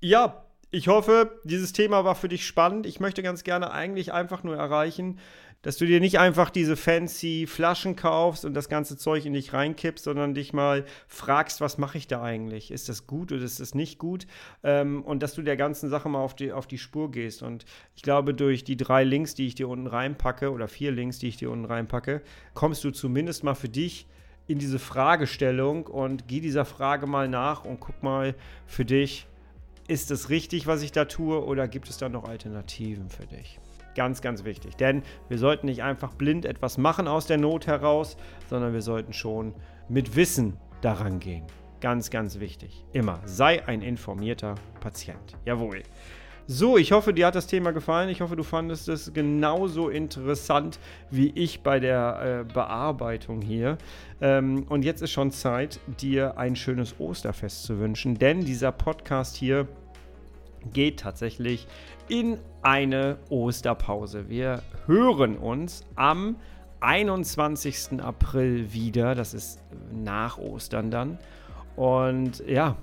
ja, 0.00 0.44
ich 0.70 0.88
hoffe, 0.88 1.40
dieses 1.44 1.72
Thema 1.72 2.04
war 2.04 2.14
für 2.14 2.28
dich 2.28 2.46
spannend. 2.46 2.86
Ich 2.86 3.00
möchte 3.00 3.22
ganz 3.22 3.44
gerne 3.44 3.72
eigentlich 3.72 4.12
einfach 4.12 4.44
nur 4.44 4.56
erreichen, 4.56 5.18
dass 5.62 5.76
du 5.76 5.86
dir 5.86 6.00
nicht 6.00 6.18
einfach 6.18 6.48
diese 6.48 6.76
fancy 6.76 7.46
Flaschen 7.46 7.94
kaufst 7.96 8.44
und 8.44 8.54
das 8.54 8.68
ganze 8.68 8.96
Zeug 8.96 9.26
in 9.26 9.34
dich 9.34 9.52
reinkippst, 9.52 10.04
sondern 10.04 10.34
dich 10.34 10.52
mal 10.52 10.84
fragst, 11.06 11.60
was 11.60 11.76
mache 11.76 11.98
ich 11.98 12.06
da 12.06 12.22
eigentlich? 12.22 12.70
Ist 12.70 12.88
das 12.88 13.06
gut 13.06 13.30
oder 13.30 13.42
ist 13.42 13.60
das 13.60 13.74
nicht 13.74 13.98
gut? 13.98 14.26
Ähm, 14.62 15.02
und 15.02 15.22
dass 15.22 15.34
du 15.34 15.42
der 15.42 15.56
ganzen 15.56 15.90
Sache 15.90 16.08
mal 16.08 16.20
auf 16.20 16.34
die, 16.34 16.52
auf 16.52 16.66
die 16.66 16.78
Spur 16.78 17.10
gehst. 17.10 17.42
Und 17.42 17.66
ich 17.94 18.02
glaube, 18.02 18.32
durch 18.32 18.64
die 18.64 18.76
drei 18.76 19.04
Links, 19.04 19.34
die 19.34 19.46
ich 19.46 19.54
dir 19.54 19.68
unten 19.68 19.86
reinpacke, 19.86 20.50
oder 20.50 20.66
vier 20.66 20.92
Links, 20.92 21.18
die 21.18 21.28
ich 21.28 21.36
dir 21.36 21.50
unten 21.50 21.66
reinpacke, 21.66 22.22
kommst 22.54 22.82
du 22.84 22.90
zumindest 22.90 23.44
mal 23.44 23.54
für 23.54 23.68
dich 23.68 24.06
in 24.46 24.58
diese 24.58 24.78
Fragestellung 24.78 25.86
und 25.86 26.26
geh 26.26 26.40
dieser 26.40 26.64
Frage 26.64 27.06
mal 27.06 27.28
nach 27.28 27.64
und 27.64 27.80
guck 27.80 28.02
mal 28.02 28.34
für 28.66 28.84
dich, 28.84 29.26
ist 29.86 30.10
es 30.10 30.30
richtig, 30.30 30.66
was 30.66 30.82
ich 30.82 30.92
da 30.92 31.04
tue, 31.04 31.44
oder 31.44 31.68
gibt 31.68 31.88
es 31.90 31.98
da 31.98 32.08
noch 32.08 32.24
Alternativen 32.24 33.10
für 33.10 33.26
dich? 33.26 33.60
Ganz, 33.94 34.22
ganz 34.22 34.44
wichtig. 34.44 34.76
Denn 34.76 35.02
wir 35.28 35.38
sollten 35.38 35.66
nicht 35.66 35.82
einfach 35.82 36.14
blind 36.14 36.44
etwas 36.44 36.78
machen 36.78 37.08
aus 37.08 37.26
der 37.26 37.38
Not 37.38 37.66
heraus, 37.66 38.16
sondern 38.48 38.72
wir 38.72 38.82
sollten 38.82 39.12
schon 39.12 39.54
mit 39.88 40.16
Wissen 40.16 40.56
daran 40.80 41.18
gehen. 41.18 41.44
Ganz, 41.80 42.10
ganz 42.10 42.40
wichtig. 42.40 42.84
Immer 42.92 43.20
sei 43.24 43.66
ein 43.66 43.82
informierter 43.82 44.54
Patient. 44.80 45.36
Jawohl. 45.44 45.82
So, 46.52 46.76
ich 46.76 46.90
hoffe, 46.90 47.14
dir 47.14 47.26
hat 47.26 47.36
das 47.36 47.46
Thema 47.46 47.70
gefallen. 47.70 48.08
Ich 48.08 48.20
hoffe, 48.22 48.34
du 48.34 48.42
fandest 48.42 48.88
es 48.88 49.12
genauso 49.12 49.88
interessant 49.88 50.80
wie 51.10 51.30
ich 51.36 51.62
bei 51.62 51.78
der 51.78 52.44
äh, 52.48 52.52
Bearbeitung 52.52 53.40
hier. 53.40 53.78
Ähm, 54.20 54.64
und 54.68 54.84
jetzt 54.84 55.00
ist 55.00 55.12
schon 55.12 55.30
Zeit, 55.30 55.78
dir 56.00 56.38
ein 56.38 56.56
schönes 56.56 56.98
Osterfest 56.98 57.62
zu 57.62 57.78
wünschen, 57.78 58.18
denn 58.18 58.40
dieser 58.40 58.72
Podcast 58.72 59.36
hier 59.36 59.68
geht 60.72 61.00
tatsächlich 61.00 61.66
in 62.08 62.38
eine 62.62 63.18
Osterpause. 63.28 64.28
Wir 64.28 64.62
hören 64.86 65.36
uns 65.36 65.84
am 65.96 66.36
21. 66.80 68.00
April 68.02 68.72
wieder. 68.72 69.14
Das 69.14 69.34
ist 69.34 69.60
nach 69.92 70.38
Ostern 70.38 70.90
dann. 70.90 71.18
Und 71.76 72.42
ja, 72.46 72.76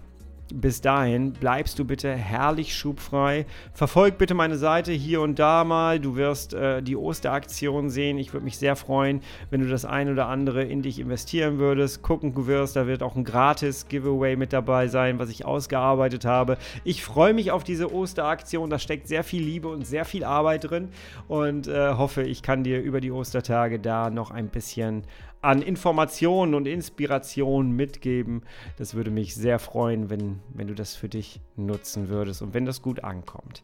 bis 0.54 0.82
dahin 0.82 1.34
bleibst 1.34 1.78
du 1.80 1.86
bitte 1.86 2.14
herrlich 2.14 2.76
schubfrei. 2.76 3.46
Verfolg 3.74 4.18
bitte 4.18 4.34
meine 4.34 4.58
Seite 4.58 4.92
hier 4.92 5.22
und 5.22 5.40
da 5.40 5.64
mal. 5.64 6.00
Du 6.00 6.16
wirst 6.16 6.54
äh, 6.54 6.82
die 6.82 6.96
Osteraktion 6.96 7.90
sehen. 7.90 8.18
Ich 8.18 8.34
würde 8.34 8.46
mich 8.46 8.58
sehr 8.58 8.76
freuen, 8.76 9.22
wenn 9.50 9.62
du 9.62 9.68
das 9.68 9.86
ein 9.86 10.12
oder 10.12 10.28
andere 10.28 10.64
in 10.64 10.82
dich 10.82 11.00
investieren 11.00 11.58
würdest, 11.58 12.02
gucken 12.02 12.34
wirst. 12.48 12.76
Da 12.76 12.88
wird 12.88 13.04
auch 13.04 13.16
ein 13.16 13.24
gratis 13.24 13.88
Giveaway 13.88 14.36
mit 14.36 14.54
dabei 14.54 14.88
sein, 14.88 15.20
was 15.20 15.30
ich 15.30 15.46
ausgearbeitet 15.46 16.26
habe. 16.26 16.58
Ich 16.84 17.04
freue 17.04 17.34
mich 17.34 17.52
auf 17.52 17.64
diese 17.64 17.94
Osteraktion. 17.94 18.70
Da 18.70 18.80
steckt 18.80 19.08
sehr 19.08 19.24
viel 19.24 19.44
Liebe 19.44 19.68
und 19.68 19.86
sehr 19.86 20.06
viel 20.06 20.24
Arbeit 20.24 20.70
drin 20.70 20.90
und 21.28 21.68
äh, 21.68 21.94
hoffe, 21.94 22.24
ich 22.24 22.42
kann 22.42 22.64
dir 22.64 22.82
über 22.82 23.02
die 23.02 23.12
Ostertage 23.12 23.80
da 23.80 24.10
noch 24.10 24.32
ein 24.32 24.50
bisschen 24.50 25.04
an 25.48 25.62
Informationen 25.62 26.54
und 26.54 26.68
Inspirationen 26.68 27.72
mitgeben. 27.72 28.42
Das 28.78 28.96
würde 28.96 29.12
mich 29.12 29.34
sehr 29.34 29.60
freuen, 29.60 30.10
wenn, 30.10 30.42
wenn 30.54 30.68
du 30.68 30.74
das 30.74 30.96
für 30.96 31.08
dich 31.08 31.40
nutzen 31.56 32.10
würdest 32.10 32.42
und 32.42 32.54
wenn 32.54 32.66
das 32.66 32.82
gut 32.82 33.06
ankommt. 33.06 33.64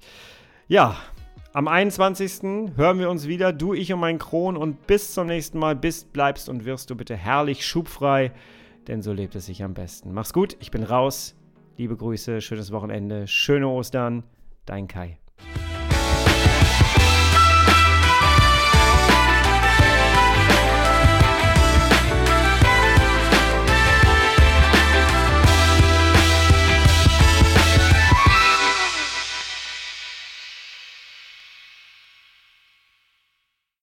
Ja, 0.70 0.96
am 1.52 1.68
21. 1.68 2.72
hören 2.78 3.00
wir 3.00 3.10
uns 3.10 3.28
wieder, 3.28 3.52
du, 3.52 3.74
ich 3.74 3.92
und 3.92 4.00
mein 4.00 4.18
Kron. 4.18 4.56
Und 4.56 4.88
bis 4.88 5.14
zum 5.14 5.28
nächsten 5.28 5.60
Mal 5.60 5.76
bist, 5.76 6.14
bleibst 6.14 6.48
und 6.48 6.64
wirst 6.64 6.90
du 6.90 6.96
bitte 6.96 7.18
herrlich 7.18 7.68
schubfrei, 7.68 8.32
denn 8.88 9.02
so 9.02 9.12
lebt 9.12 9.36
es 9.36 9.48
sich 9.48 9.62
am 9.62 9.74
besten. 9.74 10.14
Mach's 10.14 10.32
gut, 10.32 10.56
ich 10.62 10.72
bin 10.72 10.84
raus. 10.84 11.36
Liebe 11.76 11.98
Grüße, 11.98 12.40
schönes 12.40 12.72
Wochenende, 12.72 13.28
schöne 13.28 13.68
Ostern. 13.68 14.24
Dein 14.66 14.88
Kai. 14.88 15.18